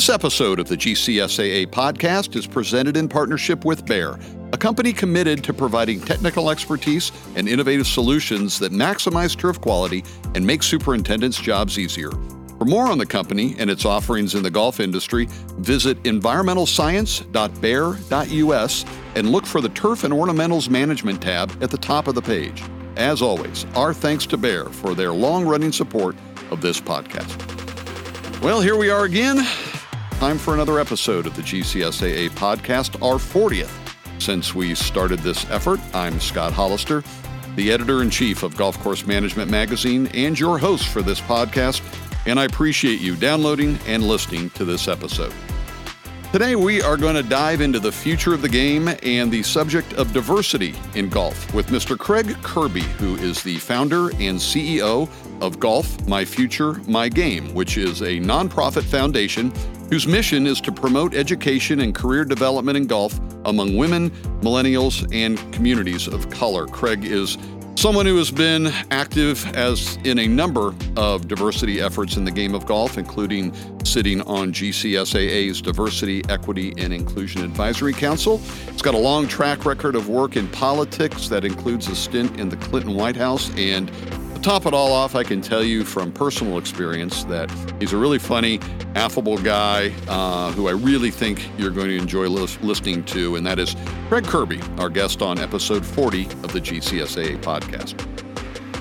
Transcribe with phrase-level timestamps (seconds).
[0.00, 4.18] This episode of the GCSAA podcast is presented in partnership with Bayer,
[4.50, 10.02] a company committed to providing technical expertise and innovative solutions that maximize turf quality
[10.34, 12.12] and make superintendents' jobs easier.
[12.56, 15.28] For more on the company and its offerings in the golf industry,
[15.58, 18.84] visit environmentalscience.bayer.us
[19.16, 22.62] and look for the Turf and Ornamentals Management tab at the top of the page.
[22.96, 26.16] As always, our thanks to Bayer for their long running support
[26.50, 27.36] of this podcast.
[28.40, 29.46] Well, here we are again.
[30.20, 33.72] Time for another episode of the GCSAA podcast, our 40th
[34.20, 35.80] since we started this effort.
[35.94, 37.02] I'm Scott Hollister,
[37.56, 41.80] the editor in chief of Golf Course Management Magazine and your host for this podcast,
[42.26, 45.32] and I appreciate you downloading and listening to this episode.
[46.32, 49.94] Today, we are going to dive into the future of the game and the subject
[49.94, 51.98] of diversity in golf with Mr.
[51.98, 55.08] Craig Kirby, who is the founder and CEO
[55.40, 59.52] of Golf My Future, My Game, which is a nonprofit foundation
[59.90, 64.10] whose mission is to promote education and career development in golf among women,
[64.40, 66.66] millennials, and communities of color.
[66.66, 67.36] Craig is
[67.80, 72.54] someone who has been active as in a number of diversity efforts in the game
[72.54, 73.54] of golf, including
[73.84, 78.38] sitting on GCSAA's Diversity, Equity, and Inclusion Advisory Council.
[78.70, 82.50] He's got a long track record of work in politics that includes a stint in
[82.50, 83.90] the Clinton White House and
[84.40, 87.96] to top it all off, I can tell you from personal experience that he's a
[87.96, 88.60] really funny,
[88.94, 93.58] affable guy uh, who I really think you're going to enjoy listening to, and that
[93.58, 93.76] is
[94.08, 97.96] Craig Kirby, our guest on episode 40 of the GCSAA podcast.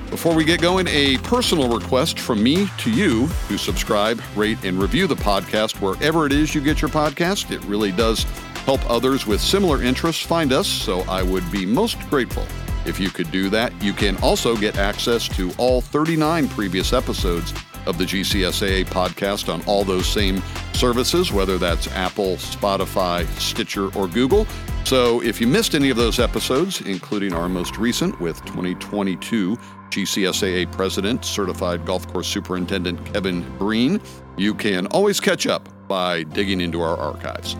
[0.10, 4.82] Before we get going, a personal request from me to you to subscribe, rate, and
[4.82, 7.52] review the podcast wherever it is you get your podcast.
[7.52, 8.24] It really does
[8.66, 12.46] help others with similar interests find us, so I would be most grateful
[12.90, 17.54] if you could do that, you can also get access to all 39 previous episodes
[17.86, 20.42] of the GCSAA podcast on all those same
[20.74, 24.46] services, whether that's Apple, Spotify, Stitcher, or Google.
[24.84, 29.56] So if you missed any of those episodes, including our most recent with 2022
[29.90, 34.02] GCSAA President, Certified Golf Course Superintendent Kevin Breen,
[34.38, 37.56] you can always catch up by digging into our archives.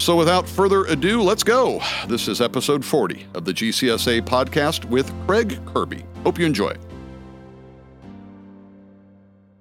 [0.00, 1.82] So, without further ado, let's go.
[2.06, 6.04] This is episode 40 of the GCSAA podcast with Craig Kirby.
[6.22, 6.76] Hope you enjoy.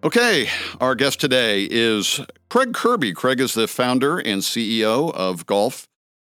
[0.04, 0.48] Okay,
[0.80, 2.22] our guest today is
[2.52, 3.14] Craig Kirby.
[3.14, 5.88] Craig is the founder and CEO of Golf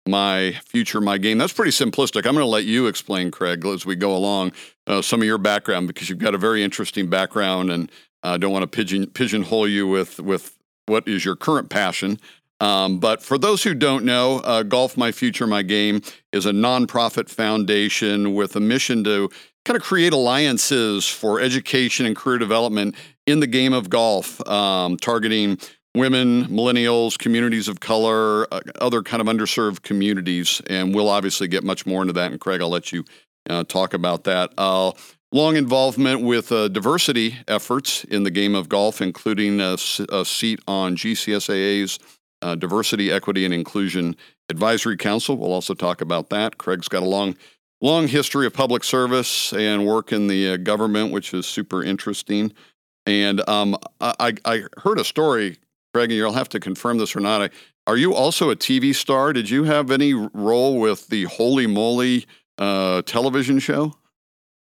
[0.07, 1.37] My Future, My Game.
[1.37, 2.25] That's pretty simplistic.
[2.25, 4.53] I'm going to let you explain, Craig, as we go along,
[4.87, 7.91] uh, some of your background because you've got a very interesting background, and
[8.23, 12.19] I uh, don't want to pigeon pigeonhole you with with what is your current passion.
[12.59, 16.01] Um, but for those who don't know, uh, Golf My Future, My Game
[16.33, 19.29] is a nonprofit foundation with a mission to
[19.65, 24.97] kind of create alliances for education and career development in the game of golf, um,
[24.97, 25.57] targeting
[25.93, 30.61] women, millennials, communities of color, uh, other kind of underserved communities.
[30.67, 32.31] And we'll obviously get much more into that.
[32.31, 33.03] And Craig, I'll let you
[33.49, 34.51] uh, talk about that.
[34.57, 34.91] Uh,
[35.31, 39.75] long involvement with uh, diversity efforts in the game of golf, including a,
[40.09, 41.99] a seat on GCSAA's
[42.41, 44.15] uh, Diversity, Equity, and Inclusion
[44.49, 45.37] Advisory Council.
[45.37, 46.57] We'll also talk about that.
[46.57, 47.35] Craig's got a long,
[47.81, 52.53] long history of public service and work in the uh, government, which is super interesting.
[53.05, 55.57] And um, I, I, heard a story,
[55.93, 57.41] Craig, and you'll have to confirm this or not.
[57.41, 57.49] I,
[57.87, 59.31] are you also a TV star?
[59.31, 62.25] Did you have any role with the Holey Moley
[62.57, 63.93] uh, television show?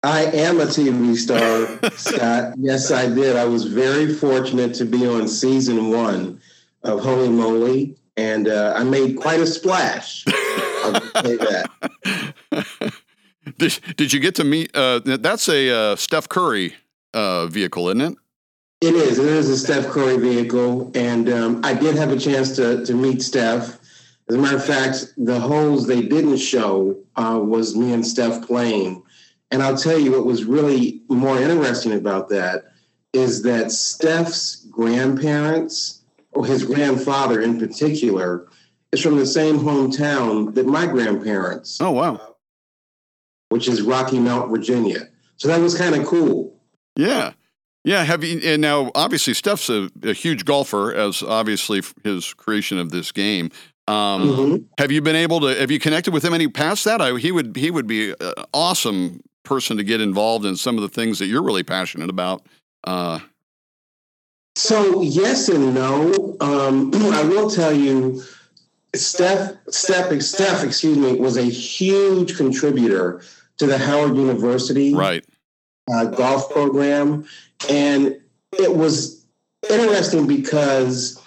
[0.04, 2.54] I am a TV star, Scott.
[2.58, 3.36] Yes, I did.
[3.36, 6.42] I was very fortunate to be on season one
[6.88, 10.24] of Holey Moley, and uh, I made quite a splash.
[10.28, 12.94] I'll say that.
[13.58, 14.76] did, did you get to meet?
[14.76, 16.76] Uh, that's a uh, Steph Curry
[17.14, 18.18] uh, vehicle, isn't it?
[18.80, 19.18] It is.
[19.18, 22.94] It is a Steph Curry vehicle, and um, I did have a chance to to
[22.94, 23.80] meet Steph.
[24.30, 28.46] As a matter of fact, the holes they didn't show uh, was me and Steph
[28.46, 29.04] playing.
[29.52, 32.66] And I'll tell you what was really more interesting about that
[33.14, 35.97] is that Steph's grandparents
[36.44, 38.48] his grandfather in particular,
[38.92, 41.80] is from the same hometown that my grandparents.
[41.82, 42.36] Oh wow!
[43.50, 45.08] Which is Rocky Mount, Virginia.
[45.38, 46.60] So that was kind of cool.
[46.96, 47.34] Yeah.
[47.84, 48.42] Yeah, have you?
[48.44, 53.50] And now, obviously, Steph's a, a, huge golfer, as obviously his creation of this game.
[53.88, 54.64] Um, mm-hmm.
[54.78, 55.56] Have you been able to?
[55.56, 57.00] Have you connected with him any past that?
[57.00, 60.82] I, he would he would be an awesome person to get involved in some of
[60.82, 62.46] the things that you're really passionate about.
[62.84, 63.20] Uh,
[64.58, 66.36] so yes and no.
[66.40, 68.24] Um, I will tell you,
[68.96, 73.22] Steph, Steph, Steph, excuse me, was a huge contributor
[73.58, 75.24] to the Howard University right
[75.94, 77.26] uh, golf program,
[77.70, 78.20] and
[78.52, 79.26] it was
[79.70, 81.22] interesting because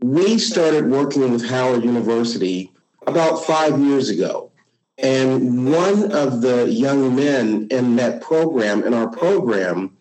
[0.00, 2.72] we started working with Howard University
[3.06, 4.52] about five years ago.
[4.98, 9.96] And one of the young men in that program, in our program,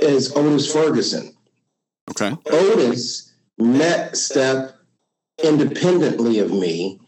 [0.00, 1.31] is Otis Ferguson.
[2.10, 2.36] Okay.
[2.50, 4.72] Otis met Steph
[5.42, 7.00] independently of me,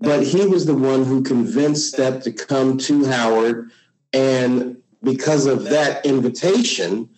[0.00, 3.70] but he was the one who convinced Steph to come to Howard.
[4.12, 7.08] And because of that invitation,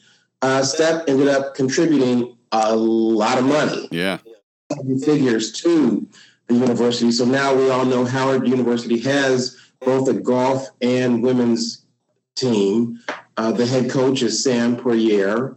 [0.42, 3.88] uh, Steph ended up contributing a lot of money.
[3.90, 4.18] Yeah.
[5.04, 6.06] Figures to
[6.48, 7.12] the university.
[7.12, 11.84] So now we all know Howard University has both a golf and women's
[12.36, 13.00] team.
[13.36, 15.56] Uh, the head coach is Sam Puryear,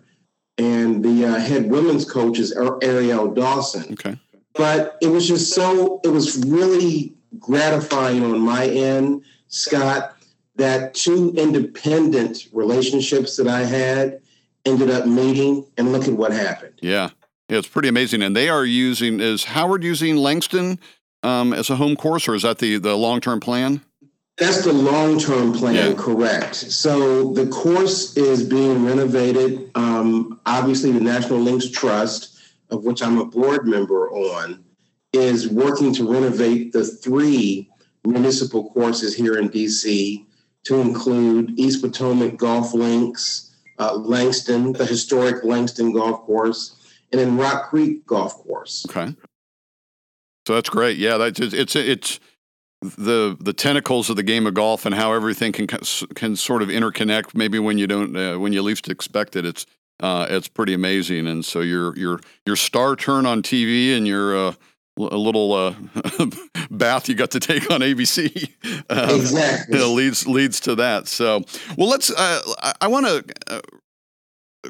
[0.58, 3.94] and the uh, head women's coach is Ariel Dawson.
[3.94, 4.18] Okay.
[4.54, 10.16] But it was just so, it was really gratifying on my end, Scott,
[10.56, 14.22] that two independent relationships that I had
[14.66, 16.80] ended up meeting, and look at what happened.
[16.82, 17.10] Yeah.
[17.50, 18.24] Yeah, it's pretty amazing.
[18.24, 20.80] And they are using, is Howard using Langston
[21.22, 23.82] um, as a home course, or is that the, the long term plan?
[24.38, 25.94] That's the long term plan, Yeah.
[25.94, 26.56] correct.
[26.56, 29.72] So the course is being renovated.
[29.76, 32.38] Um, obviously, the National Links Trust,
[32.70, 34.64] of which I'm a board member on,
[35.14, 37.70] is working to renovate the three
[38.06, 40.26] municipal courses here in DC
[40.66, 46.76] to include East Potomac Golf Links, uh, Langston, the historic Langston Golf Course,
[47.12, 48.86] and then Rock Creek Golf Course.
[48.90, 49.16] Okay.
[50.46, 50.98] So that's great.
[50.98, 52.20] Yeah, that's it's it's, it's
[52.98, 56.70] the the tentacles of the game of golf and how everything can can sort of
[56.70, 57.36] interconnect.
[57.36, 59.66] Maybe when you don't uh, when you least expect it, it's
[60.02, 61.28] uh, it's pretty amazing.
[61.28, 64.54] And so your your your star turn on TV and your uh,
[64.98, 65.74] a little uh,
[66.72, 68.50] bath you got to take on ABC
[68.90, 69.78] um, Exactly.
[69.78, 71.08] you know, leads leads to that.
[71.08, 71.44] So
[71.78, 72.10] well, let's.
[72.12, 73.24] Uh, I, I want to.
[73.48, 73.62] Uh,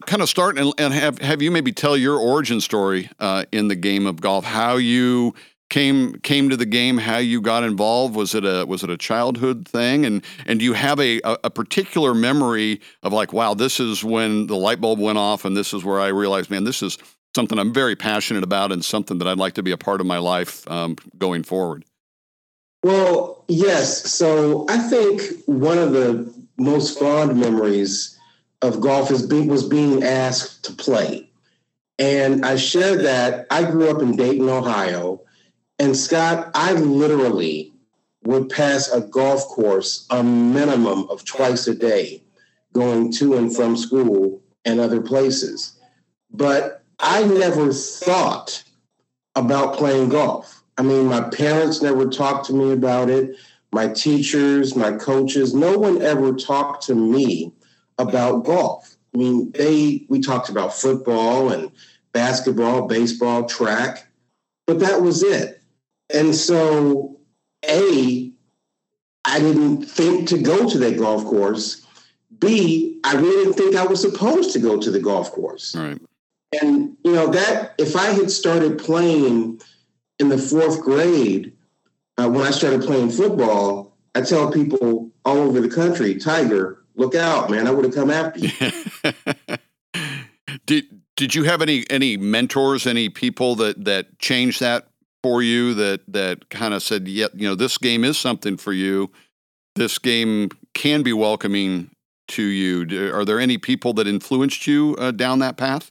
[0.06, 3.70] Kind of start and, and have have you maybe tell your origin story uh, in
[3.70, 5.34] the game of golf, how you
[5.70, 8.16] came came to the game, how you got involved.
[8.16, 11.38] Was it a was it a childhood thing, and and do you have a, a,
[11.46, 15.56] a particular memory of like, wow, this is when the light bulb went off, and
[15.56, 16.98] this is where I realized, man, this is
[17.36, 20.08] something I'm very passionate about, and something that I'd like to be a part of
[20.08, 21.84] my life um, going forward.
[22.84, 24.12] Well, yes.
[24.12, 28.18] So I think one of the most fond memories
[28.62, 31.28] of golf is being, was being asked to play.
[31.98, 35.22] And I share that I grew up in Dayton, Ohio.
[35.80, 37.74] And Scott, I literally
[38.24, 42.24] would pass a golf course a minimum of twice a day
[42.74, 45.80] going to and from school and other places.
[46.32, 48.64] But I never thought
[49.36, 50.64] about playing golf.
[50.78, 53.38] I mean, my parents never talked to me about it.
[53.72, 57.54] My teachers, my coaches, no one ever talked to me
[57.98, 58.96] about golf.
[59.14, 61.72] I mean, they we talked about football and
[62.12, 64.08] basketball, baseball, track,
[64.68, 65.55] but that was it.
[66.14, 67.20] And so,
[67.68, 68.32] A,
[69.26, 71.86] I didn't think to go to that golf course.
[72.40, 75.76] B, I really didn't think I was supposed to go to the golf course.
[75.76, 76.00] Right.
[76.62, 79.62] And you know that if I had started playing
[80.20, 81.54] in the fourth grade
[82.18, 87.16] uh, when I started playing football, I tell people all over the country, Tiger, look
[87.16, 87.68] out, man!
[87.68, 88.52] I would have come after you.
[90.66, 94.88] did did you have any any mentors, any people that that changed that
[95.26, 98.72] for you that that kind of said, yeah, you know, this game is something for
[98.72, 99.10] you.
[99.74, 101.90] This game can be welcoming
[102.28, 103.12] to you.
[103.12, 105.90] Are there any people that influenced you uh, down that path?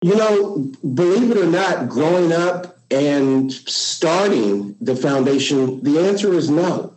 [0.00, 6.48] You know, believe it or not, growing up and starting the foundation, the answer is
[6.48, 6.94] no.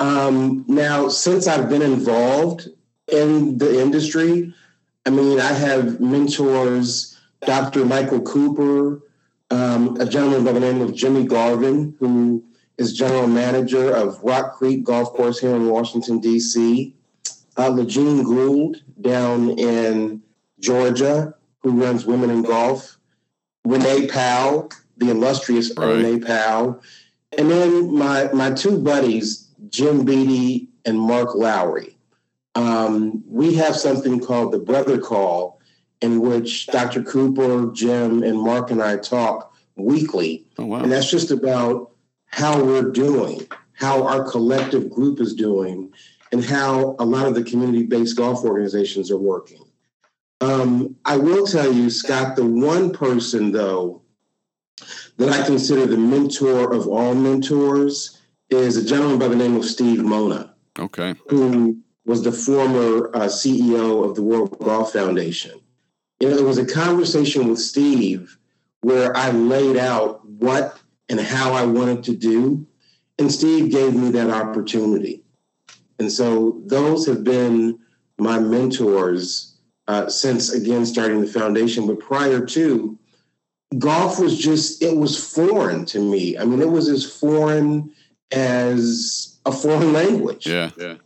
[0.00, 2.68] Um, now, since I've been involved
[3.12, 4.54] in the industry,
[5.04, 7.84] I mean, I have mentors, Dr.
[7.84, 9.02] Michael Cooper,
[9.54, 12.44] um, a gentleman by the name of Jimmy Garvin, who
[12.76, 16.92] is general manager of Rock Creek Golf Course here in Washington, D.C.,
[17.56, 20.22] uh, Legene Gould down in
[20.58, 22.98] Georgia, who runs Women in Golf,
[23.64, 25.96] Renee Powell, the illustrious Right.
[25.96, 26.82] Renee Powell,
[27.38, 31.96] and then my my two buddies, Jim Beatty and Mark Lowry.
[32.56, 35.53] Um, we have something called the Brother Call,
[36.04, 37.02] in which Dr.
[37.02, 40.82] Cooper, Jim, and Mark and I talk weekly, Oh wow.
[40.82, 41.90] and that's just about
[42.26, 43.40] how we're doing,
[43.72, 45.92] how our collective group is doing,
[46.30, 49.64] and how a lot of the community-based golf organizations are working.
[50.42, 54.02] Um, I will tell you, Scott, the one person though
[55.16, 58.20] that I consider the mentor of all mentors
[58.50, 61.14] is a gentleman by the name of Steve Mona, Okay.
[61.30, 65.58] who was the former uh, CEO of the World Golf Foundation.
[66.20, 68.38] You know, it was a conversation with Steve
[68.80, 70.78] where I laid out what
[71.08, 72.66] and how I wanted to do.
[73.18, 75.22] And Steve gave me that opportunity.
[75.98, 77.78] And so those have been
[78.18, 79.56] my mentors
[79.86, 81.86] uh, since, again, starting the foundation.
[81.86, 82.98] But prior to,
[83.78, 86.38] golf was just, it was foreign to me.
[86.38, 87.92] I mean, it was as foreign
[88.32, 90.46] as a foreign language.
[90.46, 90.70] Yeah.
[90.76, 90.96] Yeah.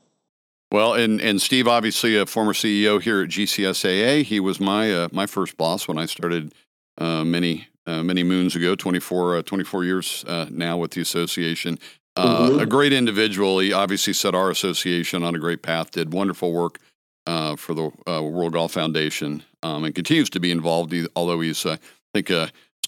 [0.71, 4.23] Well, and and Steve, obviously a former CEO here at GCSAA.
[4.23, 6.53] He was my uh, my first boss when I started
[6.99, 11.79] uh, many uh, many moons ago, 24, uh, 24 years uh, now with the association.
[12.17, 12.59] Uh, mm-hmm.
[12.59, 13.61] A great individual.
[13.61, 15.91] He obviously set our association on a great path.
[15.93, 16.79] Did wonderful work
[17.27, 20.95] for the World Golf Foundation, um, and continues to be involved.
[21.17, 21.79] Although he's, I
[22.13, 22.31] think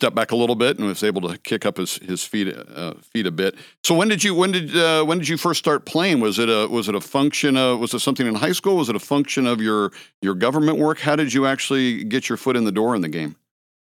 [0.00, 2.94] stepped back a little bit and was able to kick up his his feet uh,
[3.02, 3.54] feet a bit.
[3.84, 6.20] So when did you when did uh, when did you first start playing?
[6.20, 8.76] Was it a was it a function of was it something in high school?
[8.76, 9.92] Was it a function of your
[10.22, 11.00] your government work?
[11.00, 13.36] How did you actually get your foot in the door in the game?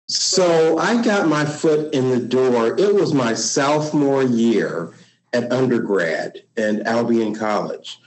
[0.08, 2.80] So I got my foot in the door.
[2.80, 4.94] It was my sophomore year
[5.34, 8.00] at undergrad at Albion College.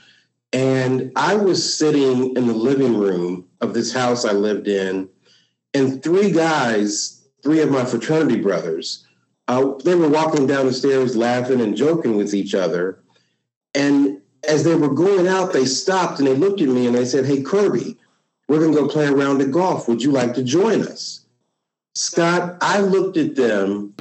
[0.53, 5.07] And I was sitting in the living room of this house I lived in,
[5.75, 9.05] and three guys three of my fraternity brothers.
[9.47, 12.99] Uh, they were walking down the stairs laughing and joking with each other.
[13.73, 17.05] And as they were going out, they stopped and they looked at me and they
[17.05, 17.97] said, Hey, Kirby,
[18.47, 19.87] we're going to go play a round of golf.
[19.87, 21.25] Would you like to join us?
[21.95, 23.95] Scott, I looked at them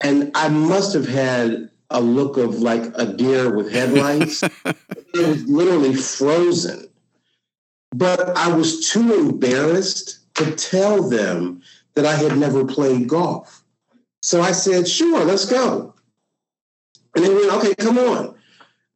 [0.00, 4.42] and I must have had a look of like a deer with headlights.
[4.64, 6.88] it was literally frozen.
[7.94, 11.62] But I was too embarrassed to tell them
[11.96, 13.64] that I had never played golf.
[14.22, 15.94] So I said, sure, let's go.
[17.14, 18.36] And they went, okay, come on.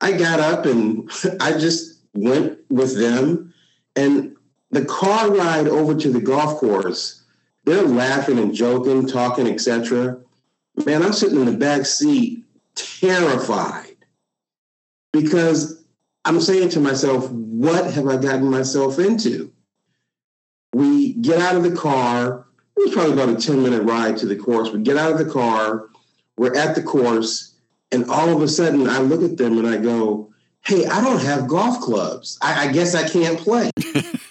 [0.01, 3.53] I got up and I just went with them.
[3.97, 4.37] And
[4.71, 7.23] the car ride over to the golf course,
[7.65, 10.21] they're laughing and joking, talking, etc.
[10.85, 13.97] Man, I'm sitting in the back seat, terrified,
[15.13, 15.85] because
[16.25, 19.53] I'm saying to myself, what have I gotten myself into?
[20.73, 22.47] We get out of the car,
[22.81, 24.71] it was probably about a 10 minute ride to the course.
[24.71, 25.89] We get out of the car,
[26.37, 27.55] we're at the course,
[27.93, 30.33] and all of a sudden I look at them and I go,
[30.63, 32.39] Hey, I don't have golf clubs.
[32.43, 33.71] I, I guess I can't play.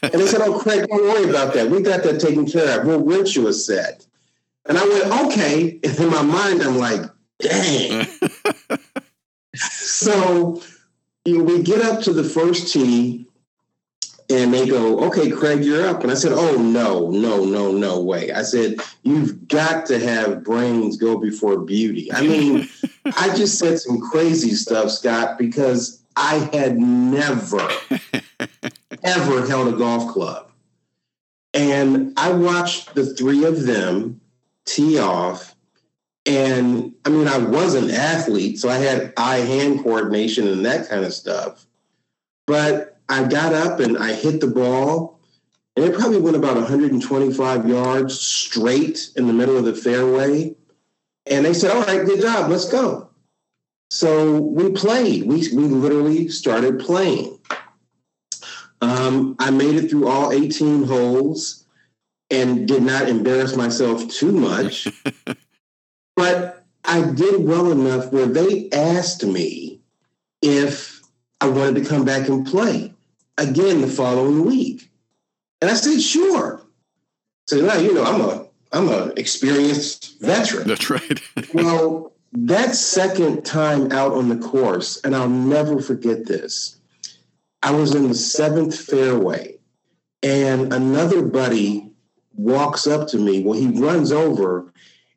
[0.03, 1.69] and they said, Oh, Craig, don't worry about that.
[1.69, 2.87] We got that taken care of.
[2.87, 4.05] We'll rent you a set.
[4.67, 5.79] And I went, Okay.
[5.83, 7.01] And in my mind, I'm like,
[7.39, 8.07] Dang.
[9.55, 10.61] so
[11.25, 13.28] you know, we get up to the first tee
[14.31, 16.03] and they go, okay, Craig, you're up.
[16.03, 18.31] And I said, oh, no, no, no, no way.
[18.31, 22.13] I said, you've got to have brains go before beauty.
[22.13, 22.69] I mean,
[23.17, 27.67] I just said some crazy stuff, Scott, because I had never,
[29.03, 30.51] ever held a golf club.
[31.55, 34.21] And I watched the three of them
[34.65, 35.55] tee off.
[36.27, 40.87] And I mean, I was an athlete, so I had eye hand coordination and that
[40.87, 41.65] kind of stuff.
[42.45, 45.19] But I got up and I hit the ball,
[45.75, 50.55] and it probably went about 125 yards straight in the middle of the fairway.
[51.25, 53.09] And they said, All right, good job, let's go.
[53.89, 55.23] So we played.
[55.23, 57.39] We, we literally started playing.
[58.81, 61.65] Um, I made it through all 18 holes
[62.29, 64.87] and did not embarrass myself too much.
[66.15, 69.81] but I did well enough where they asked me
[70.41, 71.01] if
[71.41, 72.93] I wanted to come back and play
[73.39, 74.89] again the following week.
[75.61, 76.61] And I said, sure.
[77.47, 80.67] So now, you know, I'm a I'm an experienced veteran.
[80.67, 81.21] That's right.
[81.53, 86.79] well, that second time out on the course, and I'll never forget this.
[87.63, 89.57] I was in the seventh fairway,
[90.21, 91.89] and another buddy
[92.35, 93.43] walks up to me.
[93.43, 94.71] Well, he runs over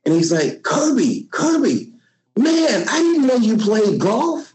[0.05, 1.93] and he's like, Kirby, Kirby,
[2.37, 4.52] man, I didn't know you played golf.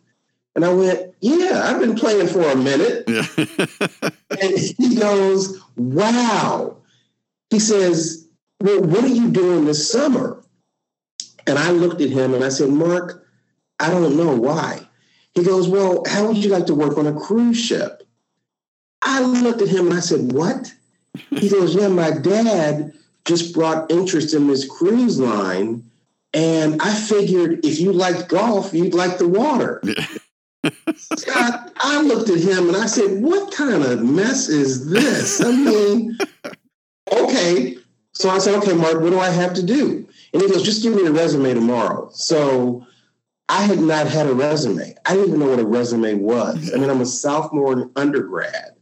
[0.56, 3.06] And I went, Yeah, I've been playing for a minute.
[3.08, 3.26] Yeah.
[4.42, 6.78] and he goes, Wow.
[7.50, 8.28] He says,
[8.62, 10.44] Well, what are you doing this summer?
[11.48, 13.26] And I looked at him and I said, Mark,
[13.80, 14.88] I don't know why.
[15.34, 18.04] He goes, Well, how would you like to work on a cruise ship?
[19.02, 20.74] I looked at him and I said, What?
[21.30, 22.94] He goes, Yeah, my dad
[23.26, 25.84] just brought interest in this cruise line.
[26.34, 29.82] And I figured if you liked golf, you'd like the water.
[30.96, 35.42] Scott, I looked at him and I said, What kind of mess is this?
[35.42, 36.18] I mean,
[37.12, 37.78] okay.
[38.14, 40.08] So I said, Okay, Mark, what do I have to do?
[40.34, 42.10] And he goes, Just give me a resume tomorrow.
[42.12, 42.86] So
[43.50, 44.96] I had not had a resume.
[45.06, 46.74] I didn't even know what a resume was.
[46.74, 48.76] I mean, I'm a sophomore in undergrad.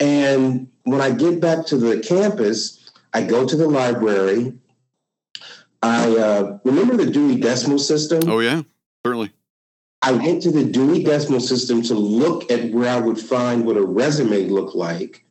[0.00, 4.54] And when I get back to the campus, I go to the library.
[5.82, 8.28] I uh, remember the Dewey Decimal System.
[8.28, 8.62] Oh yeah,
[9.04, 9.32] certainly.
[10.02, 13.76] I went to the Dewey Decimal System to look at where I would find what
[13.76, 15.24] a resume looked like.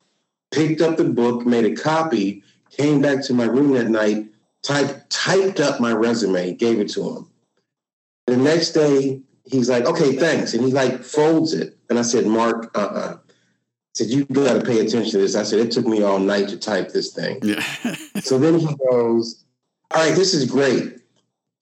[0.51, 4.27] Picked up the book, made a copy, came back to my room that night,
[4.63, 7.29] typed typed up my resume, gave it to him.
[8.27, 12.25] The next day, he's like, "Okay, thanks," and he like folds it, and I said,
[12.25, 13.17] "Mark, uh, uh
[13.95, 15.36] said, You got to pay attention to this.
[15.36, 17.39] I said, It took me all night to type this thing.
[17.41, 17.62] Yeah.
[18.22, 19.45] so then he goes,
[19.91, 21.00] All right, this is great.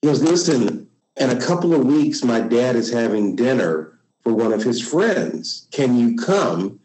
[0.02, 0.73] He goes, Listen,
[1.16, 5.68] in a couple of weeks, my dad is having dinner for one of his friends.
[5.70, 6.80] Can you come?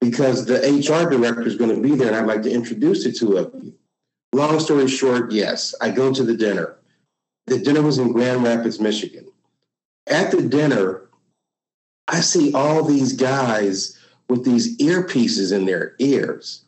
[0.00, 3.12] Because the HR director is going to be there and I'd like to introduce the
[3.12, 3.72] two of you.
[4.32, 6.76] Long story short, yes, I go to the dinner.
[7.46, 9.26] The dinner was in Grand Rapids, Michigan.
[10.06, 11.08] At the dinner,
[12.08, 13.98] I see all these guys
[14.28, 16.64] with these earpieces in their ears.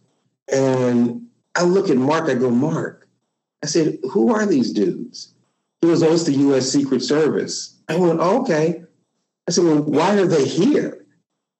[0.52, 3.08] And I look at Mark, I go, Mark,
[3.62, 5.33] I said, who are these dudes?
[5.84, 7.78] He was, oh, it's the US Secret Service.
[7.90, 8.84] I went, oh, okay.
[9.46, 11.04] I said, well, why are they here?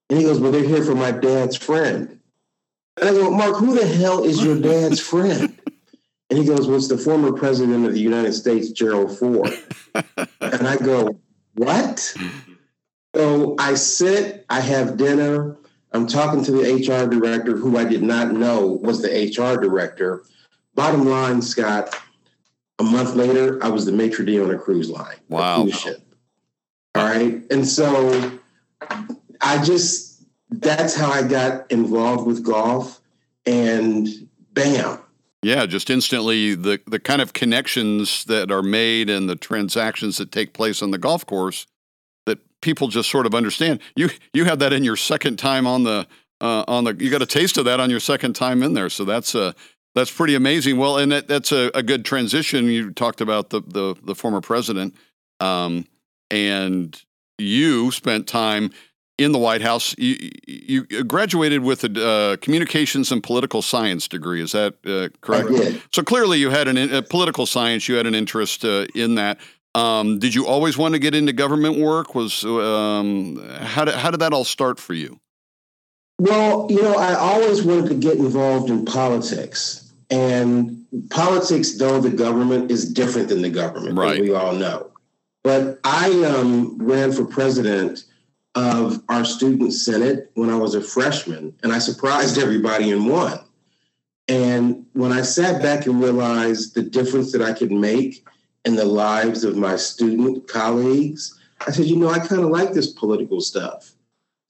[0.08, 2.18] And he goes, well, they're here for my dad's friend.
[2.98, 5.60] And I go, Mark, who the hell is your dad's friend?
[6.30, 9.50] And he goes, well, it's the former president of the United States, Gerald Ford.
[9.94, 11.20] and I go,
[11.56, 12.16] what?
[13.14, 15.58] So I sit, I have dinner,
[15.92, 20.24] I'm talking to the HR director, who I did not know was the HR director.
[20.74, 21.94] Bottom line, Scott,
[22.78, 25.16] a month later, I was the maitre d' on a cruise line.
[25.28, 25.62] Wow.
[25.62, 26.02] Cruise ship.
[26.94, 27.42] All right.
[27.50, 28.38] And so
[29.40, 33.00] I just, that's how I got involved with golf.
[33.46, 34.08] And
[34.52, 34.98] bam.
[35.42, 40.32] Yeah, just instantly the, the kind of connections that are made and the transactions that
[40.32, 41.66] take place on the golf course
[42.24, 43.80] that people just sort of understand.
[43.94, 46.06] You you had that in your second time on the
[46.40, 48.88] uh, on the you got a taste of that on your second time in there.
[48.88, 49.52] So that's uh
[49.94, 50.78] that's pretty amazing.
[50.78, 52.66] Well, and that, that's a, a good transition.
[52.66, 54.94] You talked about the the, the former president,
[55.40, 55.86] um,
[56.30, 57.00] and
[57.38, 58.70] you spent time
[59.18, 59.94] in the White House.
[59.98, 64.42] You, you graduated with a uh, communications and political science degree.
[64.42, 65.48] Is that uh, correct?
[65.92, 67.88] So clearly, you had an uh, political science.
[67.88, 69.38] You had an interest uh, in that.
[69.74, 72.14] Um, did you always want to get into government work?
[72.14, 75.18] Was um, how did how did that all start for you?
[76.18, 79.83] Well, you know, I always wanted to get involved in politics,
[80.14, 84.20] and politics, though the government is different than the government, right.
[84.20, 84.90] we all know.
[85.42, 88.04] But I um, ran for president
[88.54, 93.40] of our student senate when I was a freshman, and I surprised everybody and won.
[94.28, 98.24] And when I sat back and realized the difference that I could make
[98.64, 102.72] in the lives of my student colleagues, I said, you know, I kind of like
[102.72, 103.92] this political stuff.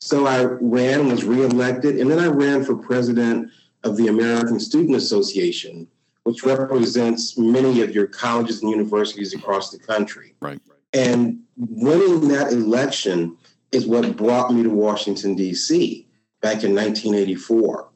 [0.00, 3.50] So I ran, was reelected, and then I ran for president
[3.84, 5.86] of the American Student Association,
[6.24, 10.34] which represents many of your colleges and universities across the country.
[10.40, 10.60] Right.
[10.92, 13.36] And winning that election
[13.72, 16.06] is what brought me to Washington, D.C.
[16.40, 17.88] back in 1984.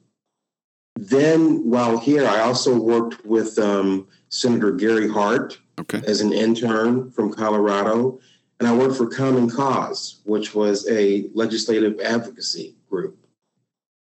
[0.96, 6.02] Then, while here, I also worked with um, Senator Gary Hart, okay.
[6.06, 8.18] as an intern from Colorado.
[8.58, 13.16] And I worked for Common Cause, which was a legislative advocacy group.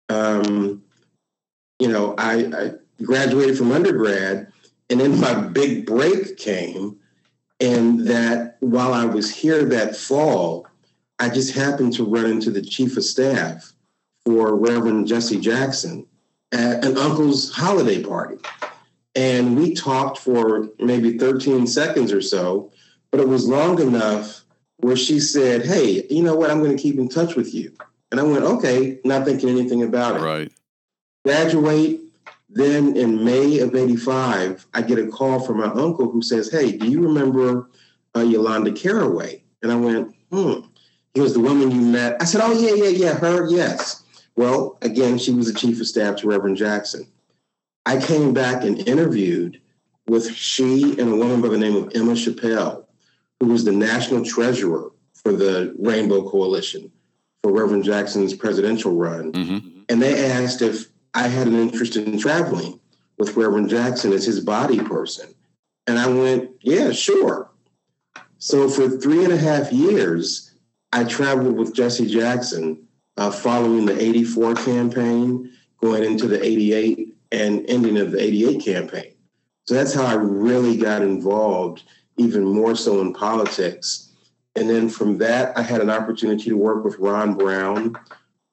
[0.08, 0.82] Um,
[1.78, 4.52] you know, I, I graduated from undergrad,
[4.90, 6.98] and then my big break came.
[7.60, 10.68] And that while I was here that fall,
[11.18, 13.72] I just happened to run into the chief of staff
[14.24, 16.06] for Reverend Jesse Jackson
[16.52, 18.36] at an uncle's holiday party.
[19.14, 22.70] And we talked for maybe 13 seconds or so,
[23.10, 24.44] but it was long enough
[24.76, 26.50] where she said, Hey, you know what?
[26.50, 27.74] I'm going to keep in touch with you.
[28.12, 30.20] And I went, Okay, not thinking anything about it.
[30.20, 30.52] Right.
[31.24, 32.00] Graduate.
[32.50, 36.72] Then in May of 85, I get a call from my uncle who says, Hey,
[36.72, 37.68] do you remember
[38.16, 39.42] uh, Yolanda Caraway?
[39.62, 40.60] And I went, Hmm.
[41.14, 42.16] He was the woman you met.
[42.20, 44.02] I said, Oh, yeah, yeah, yeah, her, yes.
[44.36, 47.06] Well, again, she was the chief of staff to Reverend Jackson.
[47.84, 49.60] I came back and interviewed
[50.06, 52.88] with she and a woman by the name of Emma Chappell,
[53.40, 56.90] who was the national treasurer for the Rainbow Coalition
[57.42, 59.32] for Reverend Jackson's presidential run.
[59.32, 59.80] Mm-hmm.
[59.88, 60.86] And they asked if
[61.18, 62.78] I had an interest in traveling
[63.18, 65.34] with Reverend Jackson as his body person.
[65.88, 67.50] And I went, yeah, sure.
[68.38, 70.52] So for three and a half years,
[70.92, 75.50] I traveled with Jesse Jackson uh, following the 84 campaign,
[75.80, 79.12] going into the 88 and ending of the 88 campaign.
[79.66, 81.82] So that's how I really got involved,
[82.16, 84.12] even more so in politics.
[84.54, 87.96] And then from that, I had an opportunity to work with Ron Brown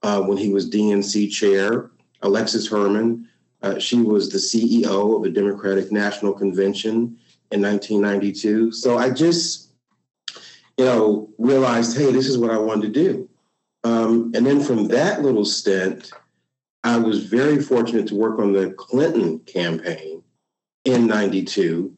[0.01, 1.91] uh, when he was DNC chair,
[2.25, 3.27] Alexis Herman.
[3.61, 7.17] Uh, she was the CEO of the Democratic National Convention
[7.51, 8.71] in 1992.
[8.71, 9.69] So I just,
[10.77, 13.29] you know, realized, hey, this is what I wanted to do.
[13.83, 16.11] Um, and then from that little stint,
[16.83, 20.23] I was very fortunate to work on the Clinton campaign
[20.83, 21.95] in 92.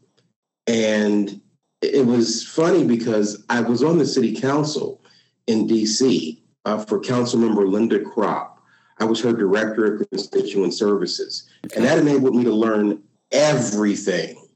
[0.67, 1.41] And
[1.81, 5.01] it was funny because I was on the city council
[5.47, 8.56] in DC uh, for Councilmember Linda Cropp.
[8.99, 11.47] I was her director of constituent services.
[11.75, 14.47] And that enabled me to learn everything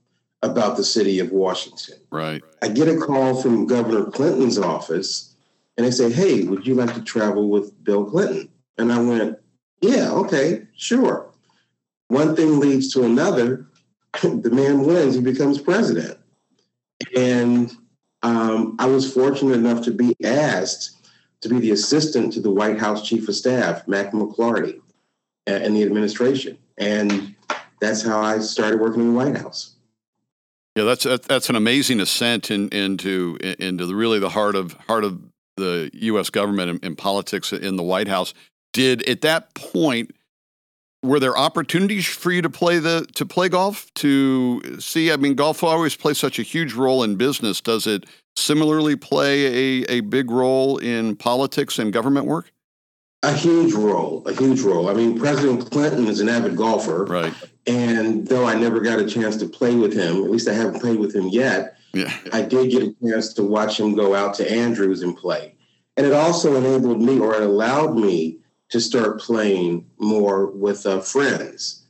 [0.42, 2.00] about the city of Washington.
[2.10, 2.42] Right.
[2.62, 5.36] I get a call from Governor Clinton's office
[5.78, 8.50] and they say, Hey, would you like to travel with Bill Clinton?
[8.78, 9.38] And I went,
[9.82, 11.32] Yeah, okay, sure.
[12.08, 13.68] One thing leads to another.
[14.22, 16.18] the man wins, he becomes president.
[17.16, 17.72] And
[18.24, 21.01] um, I was fortunate enough to be asked
[21.42, 24.80] to be the assistant to the White House Chief of Staff, Mack McLarty,
[25.50, 26.58] uh, in the administration.
[26.78, 27.36] And
[27.80, 29.76] that's how I started working in the White House.
[30.76, 35.04] Yeah, that's that's an amazing ascent in, into into the, really the heart of heart
[35.04, 35.22] of
[35.58, 36.30] the U.S.
[36.30, 38.34] government and, and politics in the White House.
[38.72, 40.12] Did at that point
[41.04, 45.34] were there opportunities for you to play the to play golf to see i mean
[45.34, 49.46] golf always plays such a huge role in business does it similarly play
[49.82, 52.52] a, a big role in politics and government work?
[53.24, 54.90] A huge role a huge role.
[54.90, 57.06] I mean president clinton is an avid golfer.
[57.06, 57.34] Right.
[57.68, 60.82] And though i never got a chance to play with him at least i haven't
[60.82, 62.12] played with him yet yeah.
[62.34, 65.56] i did get a chance to watch him go out to andrews and play.
[65.98, 68.40] And it also enabled me or it allowed me
[68.70, 71.84] to start playing more with uh, friends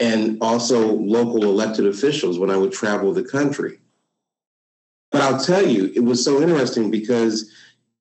[0.00, 3.78] and also local elected officials when I would travel the country.
[5.12, 7.52] But I'll tell you, it was so interesting because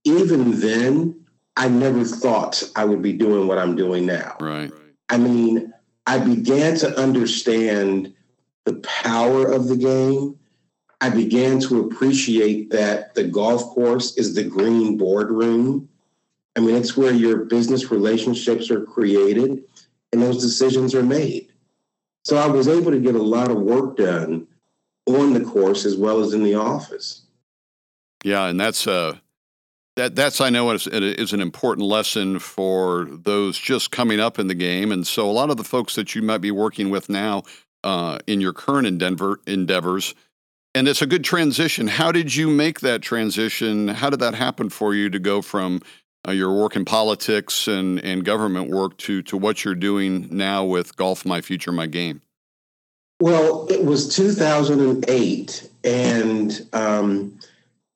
[0.04, 1.26] even then,
[1.58, 4.38] I never thought I would be doing what I'm doing now.
[4.40, 4.72] Right.
[5.10, 5.74] I mean,
[6.08, 8.14] I began to understand
[8.64, 10.40] the power of the game.
[11.02, 15.90] I began to appreciate that the golf course is the green boardroom
[16.56, 19.64] I mean, it's where your business relationships are created
[20.12, 21.54] and those decisions are made.
[22.24, 24.48] So I was able to get a lot of work done
[25.08, 27.24] on the course as well as in the office.
[28.24, 29.18] Yeah, and that's uh
[29.96, 34.48] that that's I know is, is an important lesson for those just coming up in
[34.48, 37.10] the game, and so a lot of the folks that you might be working with
[37.10, 37.44] now
[37.84, 40.16] uh, in your current endeavor endeavors,
[40.74, 41.88] and it's a good transition.
[41.88, 43.90] How did you make that transition?
[43.90, 45.82] How did that happen for you to go from
[46.28, 50.64] uh, your work in politics and, and government work to, to what you're doing now
[50.64, 52.22] with Golf My Future, My Game?
[53.22, 57.38] Well, it was 2008, and um,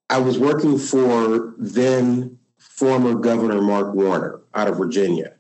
[0.08, 5.34] I was working for then former Governor Mark Warner out of Virginia.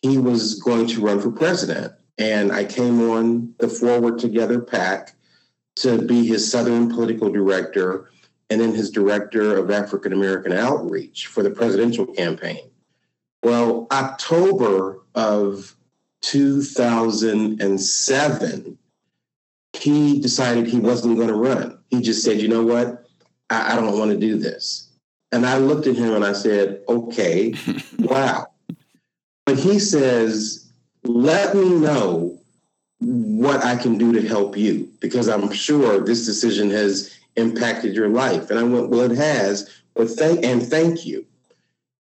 [0.00, 5.14] He was going to run for president, and I came on the Forward Together PAC
[5.76, 8.10] to be his Southern political director
[8.50, 12.72] and then his director of African American outreach for the presidential campaign.
[13.44, 15.76] Well, October of
[16.22, 18.78] 2007,
[19.82, 21.76] he decided he wasn't going to run.
[21.88, 23.04] He just said, you know what?
[23.50, 24.88] I, I don't want to do this.
[25.32, 27.54] And I looked at him and I said, okay,
[27.98, 28.46] wow.
[29.44, 32.38] But he says, let me know
[33.00, 38.08] what I can do to help you because I'm sure this decision has impacted your
[38.08, 38.50] life?
[38.50, 41.26] And I went, well, it has, but thank and thank you.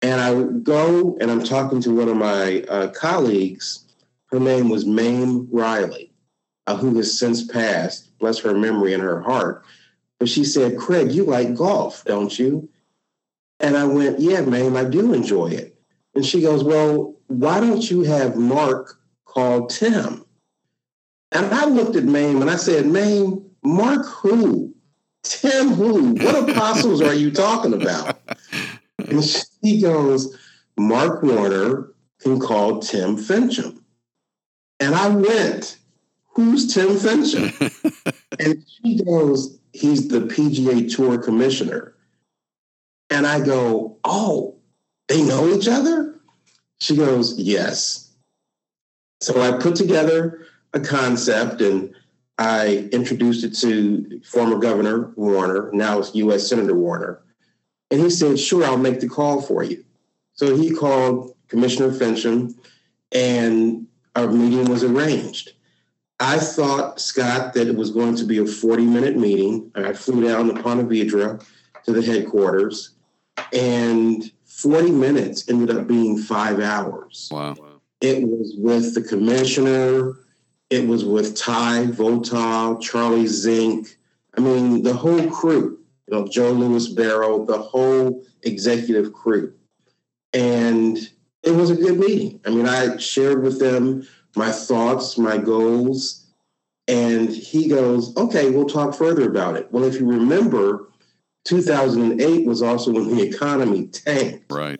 [0.01, 3.83] And I would go and I'm talking to one of my uh, colleagues.
[4.27, 6.09] Her name was Mame Reiley,
[6.67, 9.63] uh, who has since passed, bless her memory and her heart.
[10.19, 12.69] But she said, Craig, you like golf, don't you?
[13.60, 15.78] And I went, yeah, ma'am, I do enjoy it.
[16.13, 20.25] And she goes, well, why don't you have Mark call Tim?
[21.32, 24.73] And I looked at Mame and I said, Mame, Mark who?
[25.23, 26.13] Tim who?
[26.13, 28.19] What apostles are you talking about?
[29.08, 30.36] And she goes,
[30.78, 33.80] Mark Warner can call Tim Finchem.
[34.80, 35.78] And I went,
[36.36, 38.13] Who's Tim Finchem?
[38.39, 41.95] and she goes, He's the PGA Tour commissioner.
[43.10, 44.56] And I go, Oh,
[45.08, 46.19] they know each other?
[46.80, 48.13] She goes, Yes.
[49.21, 51.95] So I put together a concept and
[52.38, 56.48] I introduced it to former Governor Warner, now it's U.S.
[56.48, 57.21] Senator Warner,
[57.89, 59.84] and he said, "Sure, I'll make the call for you."
[60.34, 62.54] So he called Commissioner Finchem,
[63.13, 65.54] and our meeting was arranged.
[66.19, 69.71] I thought, Scott, that it was going to be a 40 minute meeting.
[69.75, 71.45] I flew down to Ponte Vedra
[71.84, 72.91] to the headquarters,
[73.51, 77.30] and 40 minutes ended up being five hours.
[77.32, 77.56] Wow.
[78.01, 80.13] It was with the commissioner,
[80.69, 83.97] it was with Ty Votaw, Charlie Zink,
[84.38, 89.54] I mean, the whole crew, you know, Joe Louis Barrow, the whole executive crew.
[90.34, 90.97] And
[91.43, 92.41] it was a good meeting.
[92.45, 96.26] I mean, I shared with them my thoughts, my goals,
[96.88, 99.71] and he goes, okay, we'll talk further about it.
[99.71, 100.89] Well, if you remember,
[101.45, 104.52] 2008 was also when the economy tanked.
[104.52, 104.80] Right.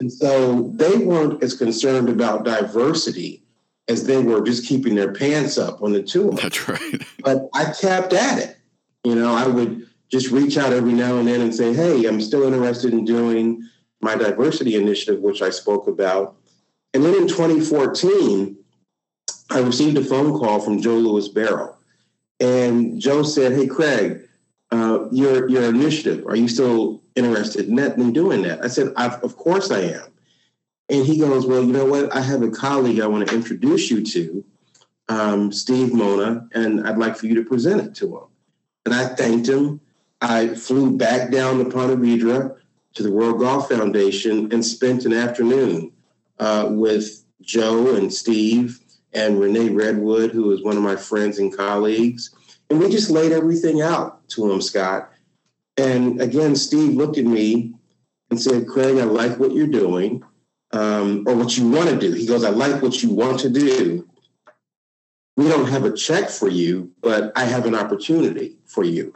[0.00, 3.42] And so they weren't as concerned about diversity
[3.88, 6.32] as they were just keeping their pants up on the tour.
[6.32, 7.02] That's right.
[7.24, 8.56] but I kept at it.
[9.04, 12.20] You know, I would just reach out every now and then and say, hey, I'm
[12.20, 13.66] still interested in doing
[14.00, 16.36] my diversity initiative, which I spoke about.
[16.94, 18.56] And then in 2014,
[19.50, 21.76] I received a phone call from Joe Louis Barrow.
[22.40, 24.28] And Joe said, Hey, Craig,
[24.70, 28.64] uh, your, your initiative, are you still interested in, that, in doing that?
[28.64, 30.12] I said, Of course I am.
[30.88, 32.14] And he goes, Well, you know what?
[32.14, 34.44] I have a colleague I want to introduce you to,
[35.08, 38.24] um, Steve Mona, and I'd like for you to present it to him.
[38.84, 39.80] And I thanked him.
[40.20, 42.56] I flew back down to Ponte Vedra
[42.94, 45.92] to the World Golf Foundation and spent an afternoon
[46.38, 48.80] uh, with Joe and Steve
[49.18, 52.30] and Renee Redwood, who is one of my friends and colleagues.
[52.70, 55.10] And we just laid everything out to him, Scott.
[55.76, 57.74] And again, Steve looked at me
[58.30, 60.22] and said, Craig, I like what you're doing,
[60.72, 62.12] um, or what you want to do.
[62.12, 64.08] He goes, I like what you want to do.
[65.36, 69.14] We don't have a check for you, but I have an opportunity for you.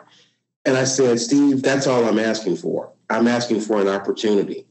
[0.64, 2.92] And I said, Steve, that's all I'm asking for.
[3.08, 4.66] I'm asking for an opportunity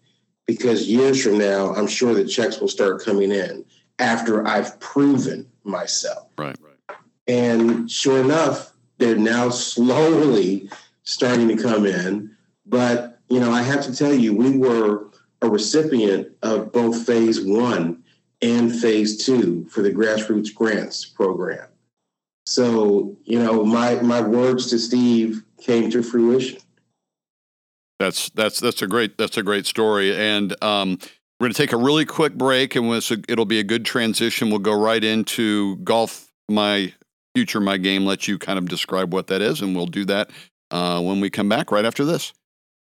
[0.45, 3.63] because years from now, I'm sure the checks will start coming in
[4.01, 6.27] after I've proven myself.
[6.37, 6.57] Right.
[6.61, 6.97] right.
[7.27, 10.69] And sure enough, they're now slowly
[11.03, 12.35] starting to come in.
[12.65, 15.09] But, you know, I have to tell you, we were
[15.41, 18.03] a recipient of both phase one
[18.41, 21.67] and phase two for the grassroots grants program.
[22.45, 26.59] So, you know, my my words to Steve came to fruition.
[27.99, 30.97] That's that's that's a great that's a great story, and um,
[31.41, 32.85] we're going to take a really quick break, and
[33.27, 34.51] it'll be a good transition.
[34.51, 36.93] We'll go right into golf, my
[37.33, 38.05] future, my game.
[38.05, 40.29] Let you kind of describe what that is, and we'll do that
[40.69, 42.31] uh, when we come back right after this.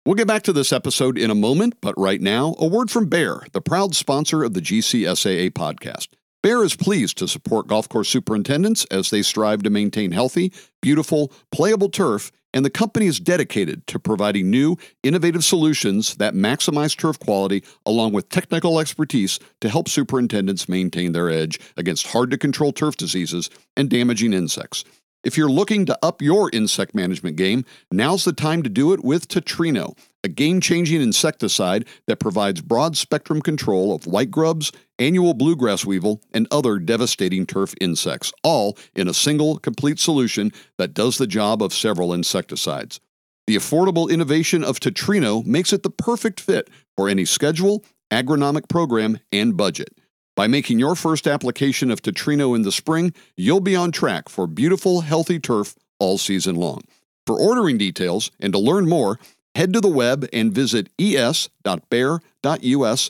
[0.05, 3.07] We'll get back to this episode in a moment, but right now, a word from
[3.07, 6.09] Bayer, the proud sponsor of the GCSAA podcast.
[6.43, 11.33] Bayer is pleased to support golf course superintendents as they strive to maintain healthy, beautiful,
[11.51, 17.19] playable turf, and the company is dedicated to providing new, innovative solutions that maximize turf
[17.19, 22.73] quality along with technical expertise to help superintendents maintain their edge against hard to control
[22.73, 24.85] turf diseases and damaging insects.
[25.23, 29.05] If you're looking to up your insect management game, now's the time to do it
[29.05, 35.35] with Tetrino, a game changing insecticide that provides broad spectrum control of white grubs, annual
[35.35, 41.19] bluegrass weevil, and other devastating turf insects, all in a single, complete solution that does
[41.19, 42.99] the job of several insecticides.
[43.47, 49.19] The affordable innovation of Tetrino makes it the perfect fit for any schedule, agronomic program,
[49.33, 50.00] and budget.
[50.37, 54.47] By making your first application of Tetrino in the spring, you'll be on track for
[54.47, 56.83] beautiful, healthy turf all season long.
[57.27, 59.19] For ordering details and to learn more,
[59.55, 61.51] head to the web and visit es.bayer.us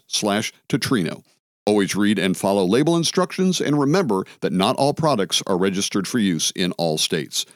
[0.06, 1.22] slash Tetrino.
[1.66, 6.18] Always read and follow label instructions and remember that not all products are registered for
[6.18, 7.46] use in all states.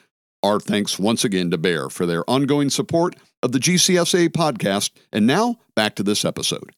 [0.43, 4.91] Our thanks once again to Bayer for their ongoing support of the GCSA podcast.
[5.11, 6.71] And now, back to this episode.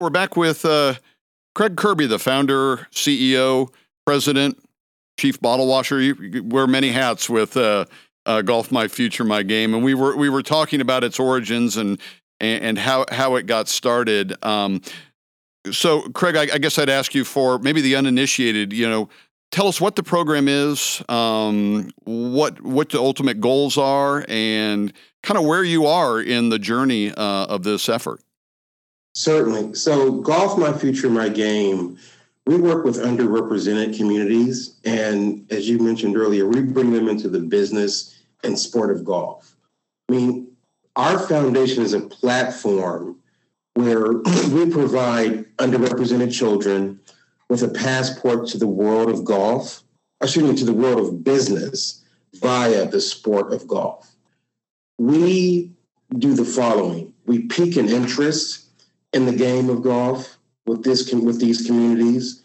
[0.00, 0.94] We're back with uh,
[1.54, 3.68] Craig Kirby, the founder, CEO,
[4.06, 4.58] president,
[5.18, 6.00] chief bottle washer.
[6.00, 7.84] You wear many hats with uh,
[8.26, 11.76] uh, Golf My Future, My Game, and we were we were talking about its origins
[11.76, 11.98] and
[12.40, 14.34] and, how how it got started.
[14.44, 14.80] Um,
[15.70, 18.72] so, Craig, I, I, guess I'd ask you for maybe the uninitiated.
[18.72, 19.08] You know,
[19.52, 25.38] tell us what the program is, um, what what the ultimate goals are, and kind
[25.38, 28.20] of where you are in the journey uh, of this effort.
[29.14, 29.74] Certainly.
[29.74, 31.98] So, Golf My Future, My Game,
[32.46, 34.76] we work with underrepresented communities.
[34.84, 39.54] And as you mentioned earlier, we bring them into the business and sport of golf.
[40.08, 40.48] I mean,
[40.96, 43.18] our foundation is a platform
[43.74, 44.12] where
[44.50, 47.00] we provide underrepresented children
[47.48, 49.82] with a passport to the world of golf,
[50.20, 52.02] uh, excuse me, to the world of business
[52.34, 54.10] via the sport of golf.
[54.98, 55.70] We
[56.18, 58.61] do the following we peak an interest
[59.12, 62.42] in the game of golf with this with these communities.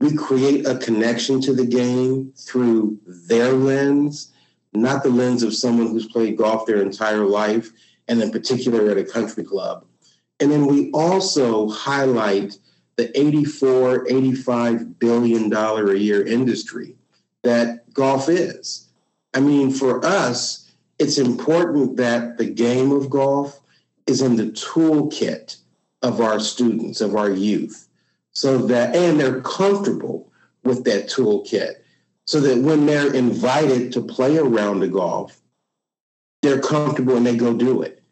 [0.00, 4.32] We create a connection to the game through their lens,
[4.72, 7.70] not the lens of someone who's played golf their entire life,
[8.06, 9.84] and in particular at a country club.
[10.40, 12.56] And then we also highlight
[12.96, 16.96] the 84, 85 billion dollar a year industry
[17.42, 18.88] that golf is.
[19.34, 23.60] I mean, for us, it's important that the game of golf
[24.06, 25.56] is in the toolkit
[26.02, 27.88] of our students, of our youth,
[28.32, 30.30] so that, and they're comfortable
[30.64, 31.76] with that toolkit,
[32.24, 35.40] so that when they're invited to play a round of golf,
[36.42, 38.02] they're comfortable and they go do it.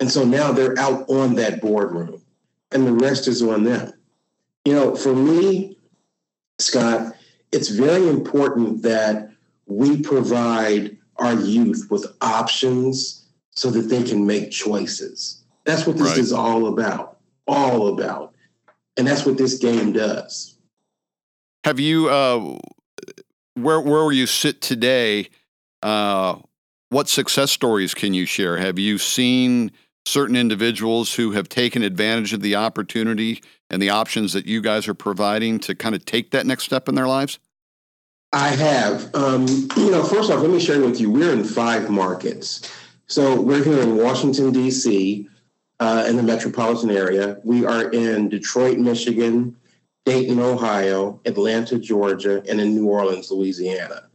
[0.00, 2.22] And so now they're out on that boardroom
[2.72, 3.92] and the rest is on them.
[4.64, 5.78] You know, for me,
[6.58, 7.14] Scott,
[7.52, 9.30] it's very important that
[9.66, 15.42] we provide our youth with options so that they can make choices.
[15.64, 16.18] That's what this right.
[16.18, 17.09] is all about.
[17.50, 18.34] All about.
[18.96, 20.56] And that's what this game does.
[21.64, 22.58] Have you uh
[23.54, 25.28] where where were you sit today,
[25.82, 26.36] uh
[26.90, 28.56] what success stories can you share?
[28.56, 29.72] Have you seen
[30.04, 34.88] certain individuals who have taken advantage of the opportunity and the options that you guys
[34.88, 37.38] are providing to kind of take that next step in their lives?
[38.32, 39.14] I have.
[39.14, 41.10] Um, you know, first off, let me share with you.
[41.10, 42.72] We're in five markets.
[43.06, 45.28] So we're here in Washington, D.C.,
[45.80, 47.38] uh, in the metropolitan area.
[47.42, 49.56] We are in Detroit, Michigan,
[50.04, 54.08] Dayton, Ohio, Atlanta, Georgia, and in New Orleans, Louisiana.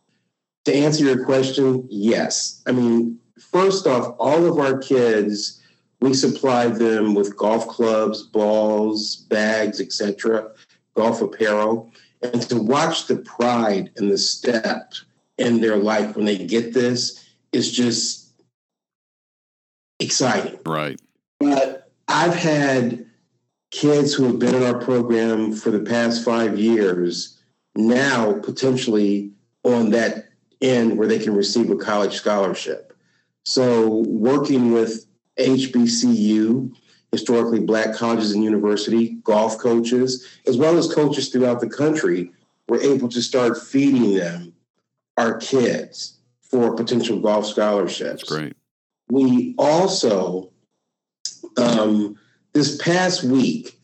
[0.65, 2.62] To answer your question, yes.
[2.65, 5.62] I mean, first off, all of our kids
[6.01, 10.51] we supplied them with golf clubs, balls, bags, etc.,
[10.95, 14.93] golf apparel, and to watch the pride and the step
[15.38, 18.34] in their life when they get this is just
[19.99, 20.60] exciting.
[20.65, 20.99] Right.
[21.39, 23.06] But I've had
[23.71, 27.39] kids who have been in our program for the past five years
[27.76, 29.32] now potentially
[29.63, 30.30] on that
[30.62, 32.93] end where they can receive a college scholarship.
[33.43, 35.06] So working with
[35.38, 36.74] HBCU,
[37.12, 42.32] historically black colleges and university, golf coaches, as well as coaches throughout the country,
[42.67, 44.54] we're able to start feeding them
[45.17, 48.21] our kids for potential golf scholarships.
[48.21, 48.54] That's great.
[49.10, 50.52] We also,
[51.57, 52.17] um,
[52.53, 53.79] this past week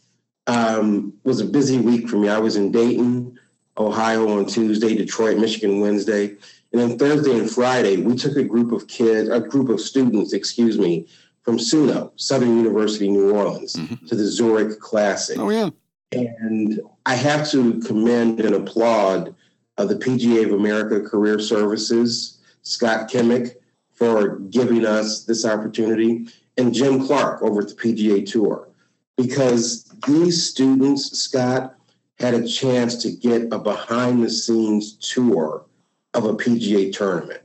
[0.47, 2.29] um, was a busy week for me.
[2.29, 3.39] I was in Dayton,
[3.77, 6.35] Ohio on Tuesday, Detroit, Michigan Wednesday.
[6.71, 10.33] And then Thursday and Friday, we took a group of kids, a group of students,
[10.33, 11.07] excuse me,
[11.43, 14.05] from SUNO, Southern University, New Orleans, mm-hmm.
[14.05, 15.37] to the Zurich Classic.
[15.37, 15.69] Oh, yeah.
[16.11, 19.35] And I have to commend and applaud
[19.77, 23.55] uh, the PGA of America Career Services, Scott Kimmick,
[23.93, 26.27] for giving us this opportunity,
[26.61, 28.69] and Jim Clark over at the PGA Tour.
[29.17, 31.75] Because these students, Scott,
[32.19, 35.65] had a chance to get a behind the scenes tour
[36.13, 37.41] of a PGA tournament.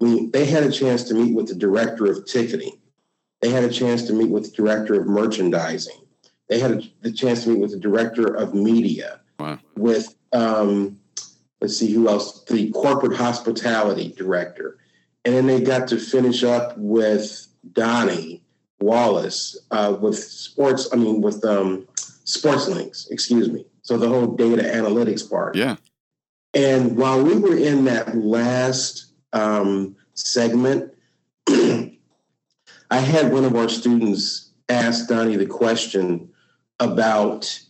[0.00, 2.78] I mean, they had a chance to meet with the director of ticketing
[3.40, 6.00] they had a chance to meet with the director of merchandising.
[6.48, 9.20] They had a, the chance to meet with the director of media.
[9.38, 9.58] Wow.
[9.76, 10.98] With um,
[11.60, 14.78] let's see who else, the corporate hospitality director,
[15.24, 18.42] and then they got to finish up with Donnie
[18.80, 20.88] Wallace uh, with sports.
[20.92, 21.88] I mean, with um,
[22.24, 23.08] Sports Links.
[23.10, 23.64] Excuse me.
[23.82, 25.54] So the whole data analytics part.
[25.54, 25.76] Yeah.
[26.54, 30.92] And while we were in that last um, segment,
[31.48, 31.96] I
[32.90, 36.30] had one of our students ask Donnie the question
[36.80, 37.60] about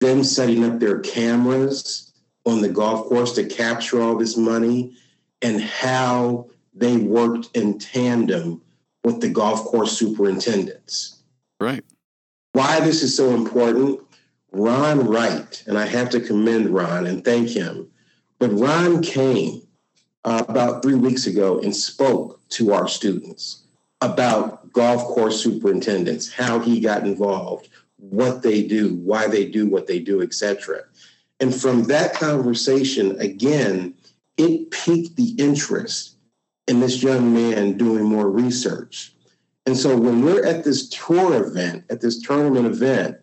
[0.00, 2.12] them setting up their cameras
[2.46, 4.94] on the golf course to capture all this money
[5.42, 8.62] and how they worked in tandem
[9.04, 11.22] with the golf course superintendents.
[11.58, 11.84] Right.
[12.52, 14.00] Why this is so important,
[14.52, 17.88] Ron Wright, and I have to commend Ron and thank him,
[18.38, 19.62] but Ron came
[20.24, 23.64] uh, about three weeks ago and spoke to our students
[24.00, 29.86] about golf course superintendents, how he got involved, what they do, why they do what
[29.86, 30.82] they do, etc.
[31.38, 33.94] And from that conversation, again,
[34.36, 36.16] it piqued the interest
[36.70, 39.12] in this young man doing more research.
[39.66, 43.16] And so when we're at this tour event, at this tournament event,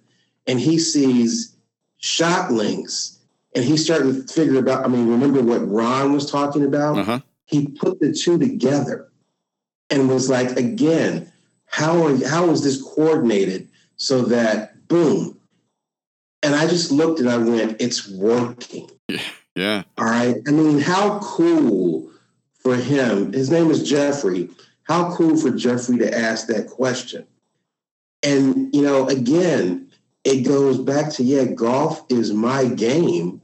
[0.48, 1.56] and he sees
[1.98, 3.20] shot links,
[3.56, 6.98] and he's starting to figure about, I mean, remember what Ron was talking about?
[6.98, 7.20] Uh-huh.
[7.46, 9.10] He put the two together
[9.90, 11.32] and was like, again,
[11.68, 15.40] how are how is this coordinated so that boom?
[16.44, 18.90] And I just looked and I went, it's working.
[19.08, 19.22] Yeah.
[19.56, 19.84] yeah.
[19.98, 20.36] All right.
[20.46, 22.12] I mean, how cool
[22.68, 23.32] for him.
[23.32, 24.50] His name is Jeffrey.
[24.84, 27.26] How cool for Jeffrey to ask that question.
[28.24, 29.90] And, you know, again,
[30.26, 33.42] it goes back to, yeah, golf is my game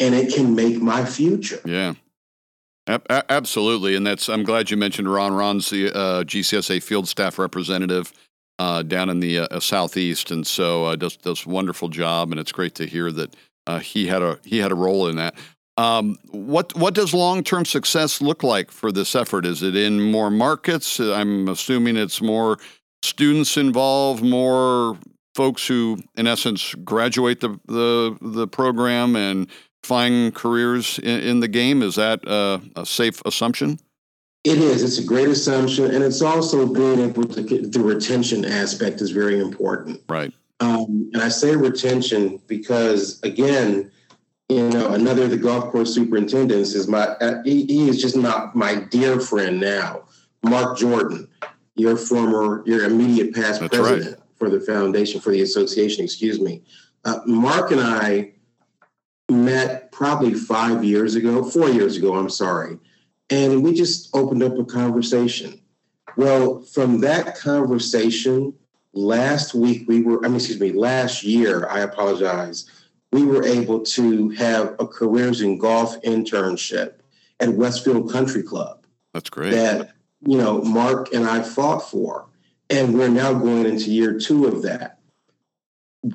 [0.00, 1.60] and it can make my future.
[1.64, 1.94] Yeah.
[2.88, 4.30] A- absolutely, and that's.
[4.30, 5.34] I'm glad you mentioned Ron.
[5.34, 8.14] Ron's the uh, GCSA field staff representative
[8.58, 12.30] uh, down in the uh, southeast, and so uh, does does wonderful job.
[12.30, 13.36] And it's great to hear that
[13.66, 15.34] uh, he had a he had a role in that.
[15.78, 19.46] Um, what what does long term success look like for this effort?
[19.46, 20.98] Is it in more markets?
[20.98, 22.58] I'm assuming it's more
[23.02, 24.98] students involved, more
[25.36, 29.46] folks who, in essence, graduate the the, the program and
[29.84, 31.82] find careers in, in the game.
[31.82, 33.78] Is that uh, a safe assumption?
[34.42, 34.82] It is.
[34.82, 39.12] It's a great assumption, and it's also being able to get the retention aspect is
[39.12, 40.00] very important.
[40.08, 40.32] Right.
[40.58, 43.92] Um, and I say retention because, again,
[44.48, 47.02] you know, another of the golf course superintendents is my.
[47.20, 50.04] Uh, he, he is just not my dear friend now,
[50.42, 51.28] Mark Jordan,
[51.74, 54.28] your former, your immediate past That's president right.
[54.36, 56.04] for the foundation for the association.
[56.04, 56.62] Excuse me.
[57.04, 58.32] Uh, Mark and I
[59.28, 62.14] met probably five years ago, four years ago.
[62.14, 62.78] I'm sorry
[63.30, 65.60] and we just opened up a conversation.
[66.16, 68.54] Well, from that conversation,
[68.92, 72.70] last week we were, I mean, excuse me, last year, I apologize,
[73.12, 76.94] we were able to have a careers in golf internship
[77.40, 78.86] at Westfield Country Club.
[79.14, 79.52] That's great.
[79.52, 82.26] That, you know, Mark and I fought for.
[82.70, 84.98] And we're now going into year two of that.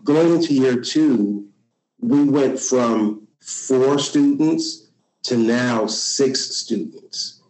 [0.03, 1.47] Going into year two,
[1.99, 4.87] we went from four students
[5.23, 7.41] to now six students.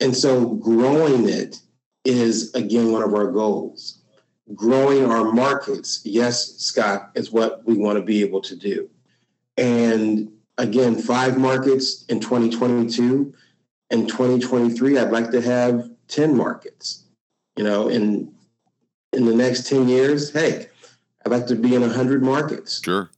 [0.00, 1.60] And so growing it
[2.04, 3.95] is, again, one of our goals.
[4.54, 8.88] Growing our markets, yes, Scott, is what we want to be able to do.
[9.56, 13.34] And again, five markets in 2022.
[13.90, 17.04] In 2023, I'd like to have 10 markets.
[17.56, 18.32] You know, in
[19.12, 20.68] in the next 10 years, hey,
[21.24, 22.82] I'd like to be in 100 markets.
[22.82, 23.10] Sure.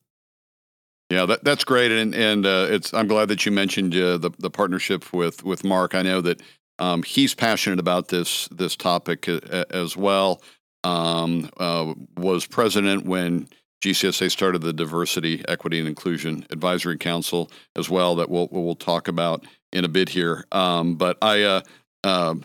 [1.11, 4.31] Yeah, that, that's great, and and uh, it's I'm glad that you mentioned uh, the
[4.39, 5.95] the partnership with with Mark.
[5.95, 6.43] I know that
[6.79, 10.43] um, he's passionate about this this topic uh, as well.
[10.85, 13.49] Um, uh, was president when
[13.83, 18.17] GCSA started the Diversity, Equity, and Inclusion Advisory Council as well.
[18.17, 20.45] That we'll we'll talk about in a bit here.
[20.53, 21.43] Um, but I.
[21.43, 21.61] Uh,
[22.05, 22.45] um,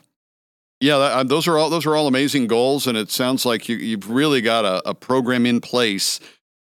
[0.82, 3.78] yeah, that, those are all those are all amazing goals, and it sounds like you,
[3.78, 6.20] you've really got a, a program in place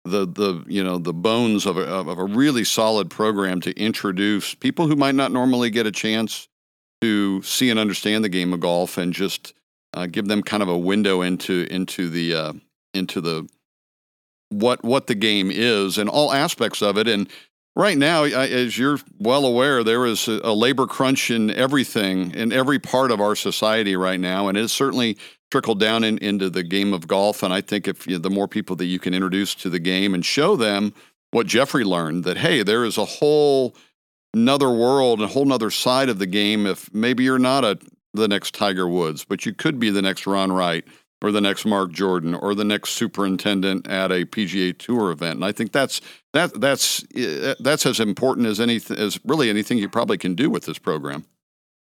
[0.05, 4.55] the the you know the bones of a, of a really solid program to introduce
[4.55, 6.47] people who might not normally get a chance
[7.01, 9.53] to see and understand the game of golf and just
[9.93, 12.53] uh, give them kind of a window into into the uh,
[12.93, 13.47] into the
[14.49, 17.29] what what the game is and all aspects of it and
[17.75, 22.79] right now as you're well aware there is a labor crunch in everything in every
[22.79, 25.15] part of our society right now and it's certainly
[25.51, 27.43] trickled down in, into the game of golf.
[27.43, 30.13] And I think if you the more people that you can introduce to the game
[30.13, 30.93] and show them
[31.31, 33.75] what Jeffrey learned, that hey, there is a whole
[34.33, 36.65] another world, a whole nother side of the game.
[36.65, 37.79] If maybe you're not a
[38.13, 40.85] the next Tiger Woods, but you could be the next Ron Wright
[41.21, 45.35] or the next Mark Jordan or the next superintendent at a PGA Tour event.
[45.35, 46.01] And I think that's
[46.33, 50.49] that that's eh, that's as important as anything as really anything you probably can do
[50.49, 51.25] with this program.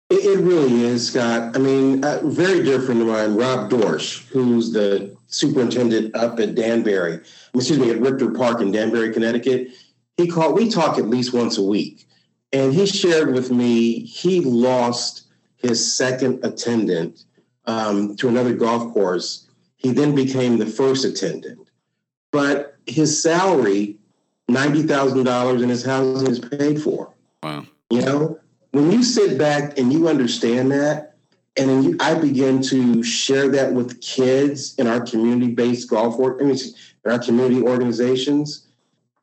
[0.10, 1.56] It, really is, Scott.
[1.56, 3.36] I mean, uh, very friend of mine.
[3.36, 7.22] Rob Dorsch, who's the superintendent up at Danbury,
[7.56, 9.70] excuse me, at Richter Park in Danbury, Connecticut.
[10.18, 10.56] He called.
[10.56, 12.06] We talk at least once a week,
[12.52, 15.23] and he shared with me he lost
[15.64, 17.26] his second attendant
[17.66, 19.48] um, to another golf course.
[19.78, 21.70] He then became the first attendant,
[22.32, 23.98] but his salary,
[24.48, 27.14] ninety thousand dollars, and his housing is paid for.
[27.42, 27.66] Wow.
[27.90, 28.40] You know,
[28.72, 31.16] when you sit back and you understand that,
[31.58, 36.40] and then you, I begin to share that with kids in our community-based golf work,
[36.42, 36.58] I mean,
[37.06, 38.68] in our community organizations,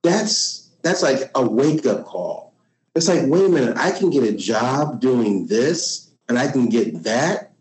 [0.03, 2.53] that's that's like a wake-up call.
[2.95, 6.71] It's like, wait a minute, I can get a job doing this, and I can
[6.71, 7.53] get that.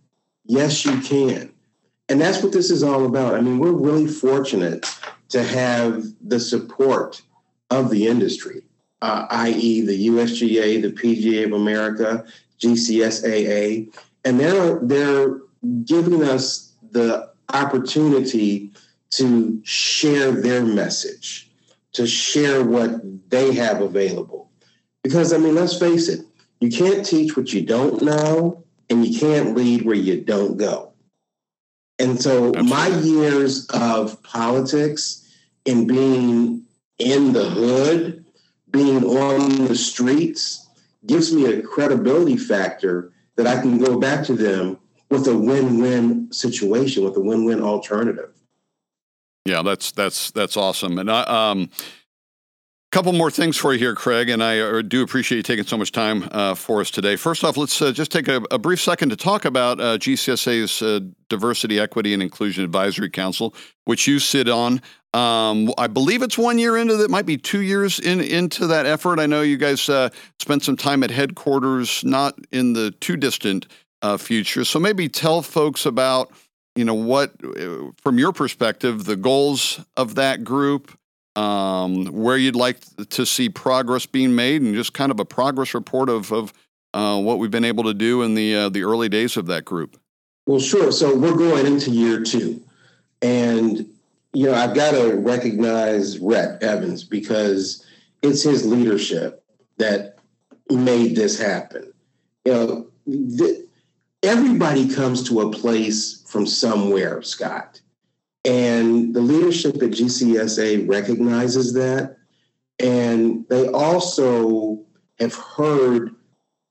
[0.45, 1.51] Yes, you can,
[2.07, 3.35] and that's what this is all about.
[3.35, 4.85] I mean, we're really fortunate
[5.27, 7.21] to have the support
[7.69, 8.63] of the industry
[9.01, 12.25] uh, i.e., the USGA, the PGA of America,
[12.59, 13.93] GCSAA,
[14.25, 15.39] and they're they're
[15.85, 18.71] giving us the opportunity
[19.11, 21.49] to share their message,
[21.93, 24.49] to share what they have available.
[25.03, 26.25] Because I mean, let's face it,
[26.59, 30.93] you can't teach what you don't know, and you can't lead where you don't go.
[31.97, 32.69] And so, Absolutely.
[32.69, 35.27] my years of politics
[35.65, 36.65] and being
[36.97, 38.25] in the hood
[38.71, 40.67] being on the streets
[41.05, 44.77] gives me a credibility factor that I can go back to them
[45.09, 48.31] with a win-win situation, with a win-win alternative.
[49.45, 50.99] Yeah, that's that's that's awesome.
[50.99, 51.71] And I, um,
[52.91, 55.77] couple more things for you here, Craig, and I uh, do appreciate you taking so
[55.77, 57.15] much time uh, for us today.
[57.15, 60.81] First off, let's uh, just take a, a, brief second to talk about uh, GCSA's
[60.81, 63.53] uh, Diversity, Equity, and Inclusion Advisory Council,
[63.85, 64.81] which you sit on.
[65.13, 68.87] Um, I believe it's one year into that, might be two years in into that
[68.87, 69.19] effort.
[69.19, 70.09] I know you guys uh,
[70.39, 73.67] spent some time at headquarters, not in the too distant
[74.17, 74.63] future.
[74.63, 76.31] So maybe tell folks about
[76.75, 77.33] you know what,
[78.01, 80.97] from your perspective, the goals of that group
[81.35, 85.73] um, where you'd like to see progress being made, and just kind of a progress
[85.73, 86.53] report of, of
[86.93, 89.65] uh, what we've been able to do in the uh, the early days of that
[89.65, 89.99] group.
[90.45, 90.91] Well, sure.
[90.91, 92.61] So we're going into year two,
[93.21, 93.87] and
[94.33, 97.85] you know I've got to recognize Rhett Evans because
[98.21, 99.43] it's his leadership
[99.77, 100.17] that
[100.69, 101.93] made this happen.
[102.45, 103.65] You know, th-
[104.23, 107.81] everybody comes to a place from somewhere, Scott.
[108.45, 112.17] And the leadership at GCSA recognizes that.
[112.79, 114.85] And they also
[115.19, 116.15] have heard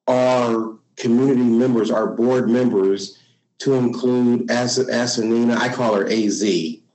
[0.06, 3.18] our community members, our board members,
[3.58, 5.56] to include As- Asanina.
[5.56, 6.42] I call her AZ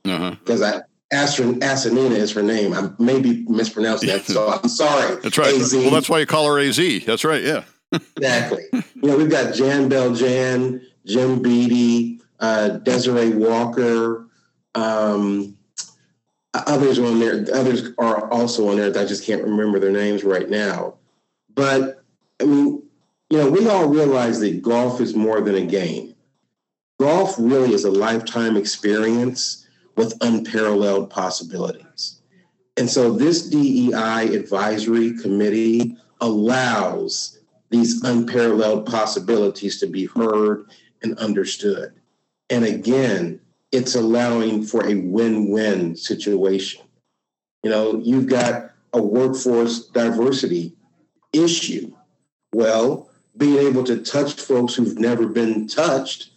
[0.03, 0.79] because uh-huh.
[0.79, 0.81] I
[1.13, 2.73] Asanina is her name.
[2.73, 5.17] I may be mispronouncing that, so I'm sorry.
[5.21, 5.53] That's right.
[5.53, 5.73] AZ.
[5.73, 6.77] Well, that's why you call her AZ.
[7.05, 7.43] That's right.
[7.43, 7.63] Yeah.
[7.91, 8.63] exactly.
[9.03, 14.22] You know, we've got Jan Beljan, Jim Beatty, uh, Desiree Walker,
[14.75, 15.57] um,
[16.53, 17.45] others on there.
[17.53, 18.89] Others are also on there.
[18.97, 20.95] I just can't remember their names right now.
[21.53, 22.03] But
[22.41, 22.83] I mean,
[23.29, 26.15] you know, we all realize that golf is more than a game.
[26.99, 32.19] Golf really is a lifetime experience with unparalleled possibilities.
[32.77, 40.69] And so this DEI advisory committee allows these unparalleled possibilities to be heard
[41.01, 41.93] and understood.
[42.49, 43.39] And again,
[43.73, 46.83] it's allowing for a win-win situation.
[47.63, 50.73] You know, you've got a workforce diversity
[51.33, 51.91] issue.
[52.53, 56.29] Well, being able to touch folks who've never been touched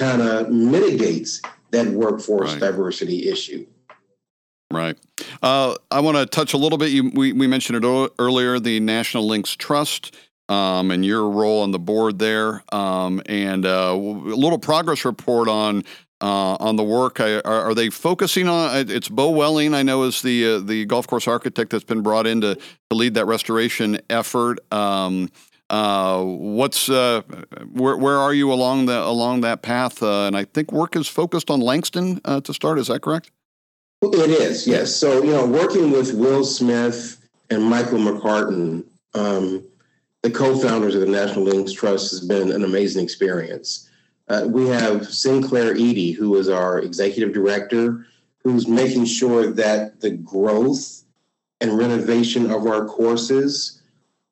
[0.00, 2.60] kind of mitigates that workforce right.
[2.60, 3.64] diversity issue.
[4.72, 4.98] Right.
[5.40, 6.90] Uh, I want to touch a little bit.
[6.90, 10.16] You, we, we mentioned it earlier the National Links Trust
[10.48, 15.48] um, and your role on the board there, um, and uh, a little progress report
[15.48, 15.84] on
[16.24, 17.20] uh, on the work?
[17.20, 18.88] Are, are, they focusing on?
[18.88, 22.26] It's Beau Welling, I know, is the uh, the golf course architect that's been brought
[22.26, 24.58] in to, to lead that restoration effort.
[24.72, 25.28] Um,
[25.68, 27.20] uh, what's uh,
[27.72, 30.02] where where are you along the along that path?
[30.02, 32.78] Uh, and I think work is focused on Langston uh, to start.
[32.78, 33.30] Is that correct?
[34.00, 34.96] It is, yes.
[34.96, 37.20] So you know, working with Will Smith
[37.50, 39.62] and Michael McCartin, um,
[40.22, 43.90] the co-founders of the National Links Trust, has been an amazing experience.
[44.28, 48.06] Uh, we have Sinclair Eady, who is our executive director,
[48.42, 51.02] who's making sure that the growth
[51.60, 53.82] and renovation of our courses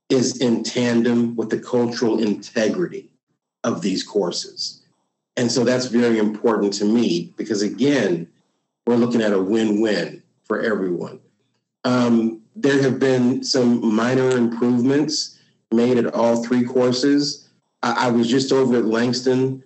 [0.09, 3.11] is in tandem with the cultural integrity
[3.65, 4.83] of these courses.
[5.37, 8.29] And so that's very important to me because, again,
[8.87, 11.21] we're looking at a win win for everyone.
[11.85, 15.39] Um, there have been some minor improvements
[15.71, 17.49] made at all three courses.
[17.83, 19.65] I, I was just over at Langston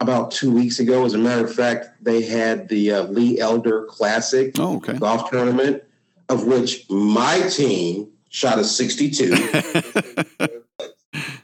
[0.00, 1.04] about two weeks ago.
[1.04, 4.94] As a matter of fact, they had the uh, Lee Elder Classic oh, okay.
[4.94, 5.82] golf tournament,
[6.28, 9.36] of which my team shot a 62.
[9.36, 9.50] so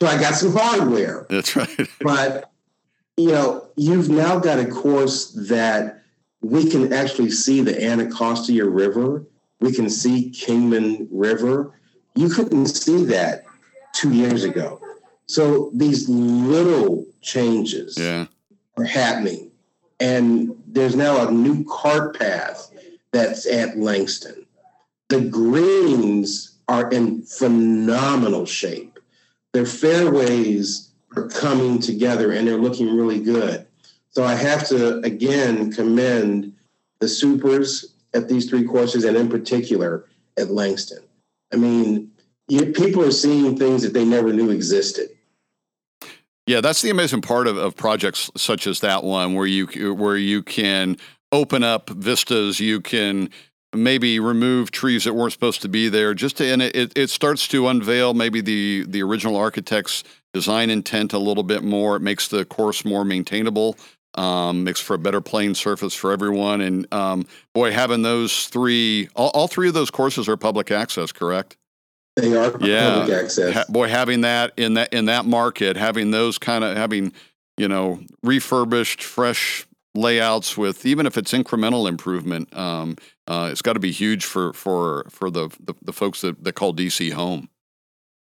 [0.02, 1.26] I got some hardware.
[1.28, 1.68] That's right.
[2.00, 2.50] but,
[3.16, 6.02] you know, you've now got a course that
[6.40, 9.24] we can actually see the Anacostia River.
[9.60, 11.72] We can see Kingman River.
[12.14, 13.44] You couldn't see that
[13.92, 14.80] two years ago.
[15.26, 18.26] So these little changes yeah
[18.76, 19.50] are happening.
[20.00, 22.70] And there's now a new cart path
[23.12, 24.46] that's at Langston.
[25.08, 28.98] The greens are in phenomenal shape.
[29.52, 33.66] Their fairways are coming together and they're looking really good.
[34.10, 36.54] So I have to again commend
[36.98, 40.06] the supers at these three courses and in particular
[40.36, 41.02] at Langston.
[41.52, 42.10] I mean,
[42.48, 45.15] you, people are seeing things that they never knew existed.
[46.46, 50.16] Yeah, that's the amazing part of, of projects such as that one, where you where
[50.16, 50.96] you can
[51.32, 53.30] open up vistas, you can
[53.74, 56.14] maybe remove trees that weren't supposed to be there.
[56.14, 61.12] Just to, and it, it starts to unveil maybe the the original architect's design intent
[61.12, 61.96] a little bit more.
[61.96, 63.76] It makes the course more maintainable.
[64.14, 66.62] Um, makes for a better playing surface for everyone.
[66.62, 71.12] And um, boy, having those three, all, all three of those courses are public access,
[71.12, 71.58] correct?
[72.16, 72.94] They are yeah.
[72.94, 73.54] public access.
[73.54, 77.12] Ha- boy, having that in that in that market, having those kind of having
[77.58, 82.96] you know refurbished, fresh layouts with even if it's incremental improvement, um,
[83.26, 86.54] uh, it's got to be huge for for for the the, the folks that, that
[86.54, 87.50] call DC home.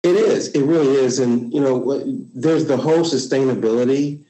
[0.04, 0.50] It is.
[0.50, 1.20] It really is.
[1.20, 2.04] And you know,
[2.36, 4.22] there's the whole sustainability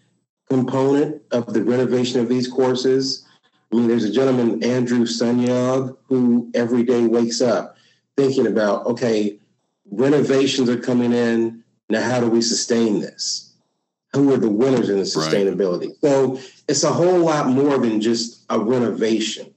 [0.49, 3.25] component of the renovation of these courses.
[3.71, 7.75] I mean, there's a gentleman, Andrew Sunyog, who every day wakes up
[8.15, 9.37] thinking about, okay,
[9.91, 11.63] renovations are coming in.
[11.89, 13.53] Now, how do we sustain this?
[14.13, 15.87] Who are the winners in the sustainability?
[15.87, 16.01] Right.
[16.01, 19.53] So it's a whole lot more than just a renovation.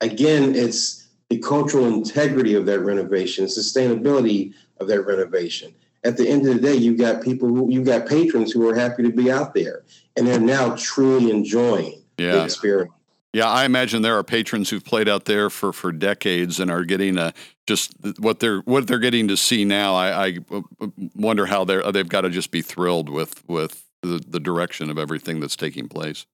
[0.00, 5.74] Again, it's the cultural integrity of that renovation, sustainability of that renovation.
[6.04, 8.74] At the end of the day, you've got people who you've got patrons who are
[8.74, 9.84] happy to be out there
[10.16, 12.32] and they're now truly enjoying yeah.
[12.32, 12.92] the experience.
[13.32, 16.84] Yeah, I imagine there are patrons who've played out there for, for decades and are
[16.84, 17.32] getting a,
[17.66, 19.94] just what they're what they're getting to see now.
[19.94, 20.38] I, I
[21.14, 24.98] wonder how they're they've got to just be thrilled with with the, the direction of
[24.98, 26.26] everything that's taking place.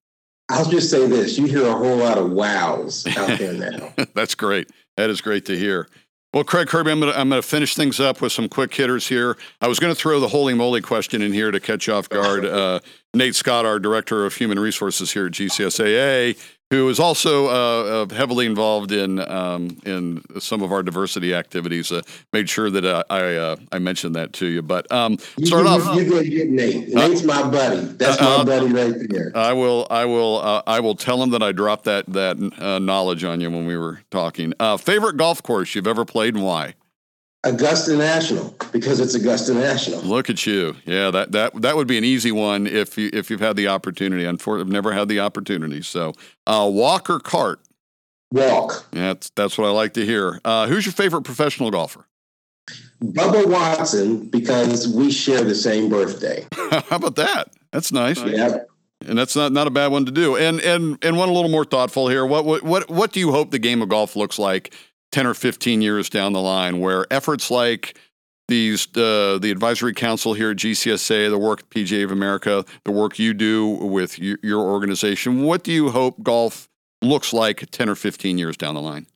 [0.48, 3.92] I'll just say this: you hear a whole lot of wows out there now.
[4.14, 4.70] that's great.
[4.96, 5.88] That is great to hear.
[6.34, 9.38] Well, Craig Kirby, I'm going I'm to finish things up with some quick hitters here.
[9.62, 12.08] I was going to throw the Holey Moley question in here to catch you off
[12.08, 12.44] guard.
[12.58, 12.80] Uh,
[13.14, 16.36] Nate Scott, our director of human resources here at GCSAA,
[16.70, 21.90] who is also uh, uh, heavily involved in um, in some of our diversity activities.
[21.90, 22.02] Uh,
[22.32, 24.62] made sure that uh, I uh, I mentioned that to you.
[24.62, 25.96] But um, start you, off.
[25.96, 26.88] You go get Nate.
[26.88, 27.80] Nate's my buddy.
[27.80, 29.32] That's my buddy right there.
[29.34, 32.38] I will I will I will tell him that I dropped that that
[32.82, 34.52] knowledge on you when we were talking.
[34.78, 36.74] favorite golf course you've ever played and why?
[37.44, 40.00] Augusta National because it's Augusta National.
[40.00, 40.76] Look at you.
[40.84, 43.68] Yeah, that that that would be an easy one if you if you've had the
[43.68, 44.24] opportunity.
[44.24, 45.82] Unfortunately, I've never had the opportunity.
[45.82, 46.14] So,
[46.46, 47.60] uh, walk or cart?
[48.32, 48.86] Walk.
[48.90, 50.40] That's that's what I like to hear.
[50.44, 52.06] Uh, who's your favorite professional golfer?
[53.02, 56.46] Bubba Watson because we share the same birthday.
[56.70, 57.52] How about that?
[57.72, 58.20] That's nice.
[58.22, 58.58] Yeah.
[59.06, 60.36] And that's not, not a bad one to do.
[60.36, 62.26] And and and one a little more thoughtful here.
[62.26, 64.74] What what what what do you hope the game of golf looks like
[65.12, 67.98] 10 or 15 years down the line where efforts like
[68.48, 73.18] these uh, the advisory council here at GCSA, the work PGA of America, the work
[73.18, 76.68] you do with y- your organization, what do you hope golf
[77.02, 79.06] looks like 10 or 15 years down the line?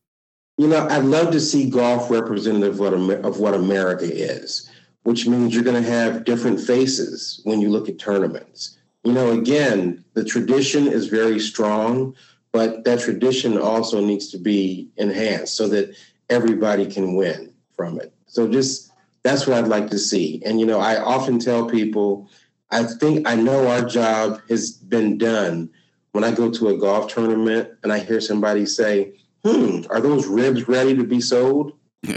[0.58, 4.70] You know, I'd love to see golf representative of what, of what America is,
[5.04, 8.78] which means you're going to have different faces when you look at tournaments.
[9.02, 12.14] You know, again, the tradition is very strong,
[12.52, 15.96] but that tradition also needs to be enhanced so that
[16.28, 18.12] everybody can win from it.
[18.26, 18.92] So just
[19.22, 20.42] that's what I'd like to see.
[20.44, 22.28] And you know, I often tell people,
[22.70, 25.70] I think I know our job has been done
[26.12, 30.26] when I go to a golf tournament and I hear somebody say, "Hmm, are those
[30.26, 31.72] ribs ready to be sold?"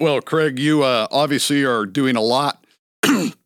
[0.00, 2.64] well, Craig, you uh, obviously are doing a lot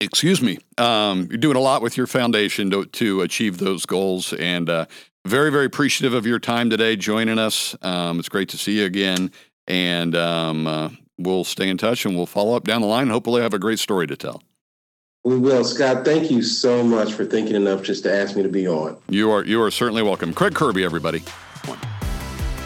[0.00, 4.32] excuse me, um, you're doing a lot with your foundation to, to achieve those goals.
[4.32, 4.86] And uh,
[5.24, 7.76] very, very appreciative of your time today joining us.
[7.82, 9.30] Um, it's great to see you again.
[9.66, 13.08] And um, uh, we'll stay in touch and we'll follow up down the line.
[13.08, 14.42] Hopefully, have a great story to tell.
[15.22, 16.04] We will, Scott.
[16.04, 18.96] Thank you so much for thinking enough just to ask me to be on.
[19.10, 20.82] You are you are certainly welcome, Craig Kirby.
[20.82, 21.22] Everybody.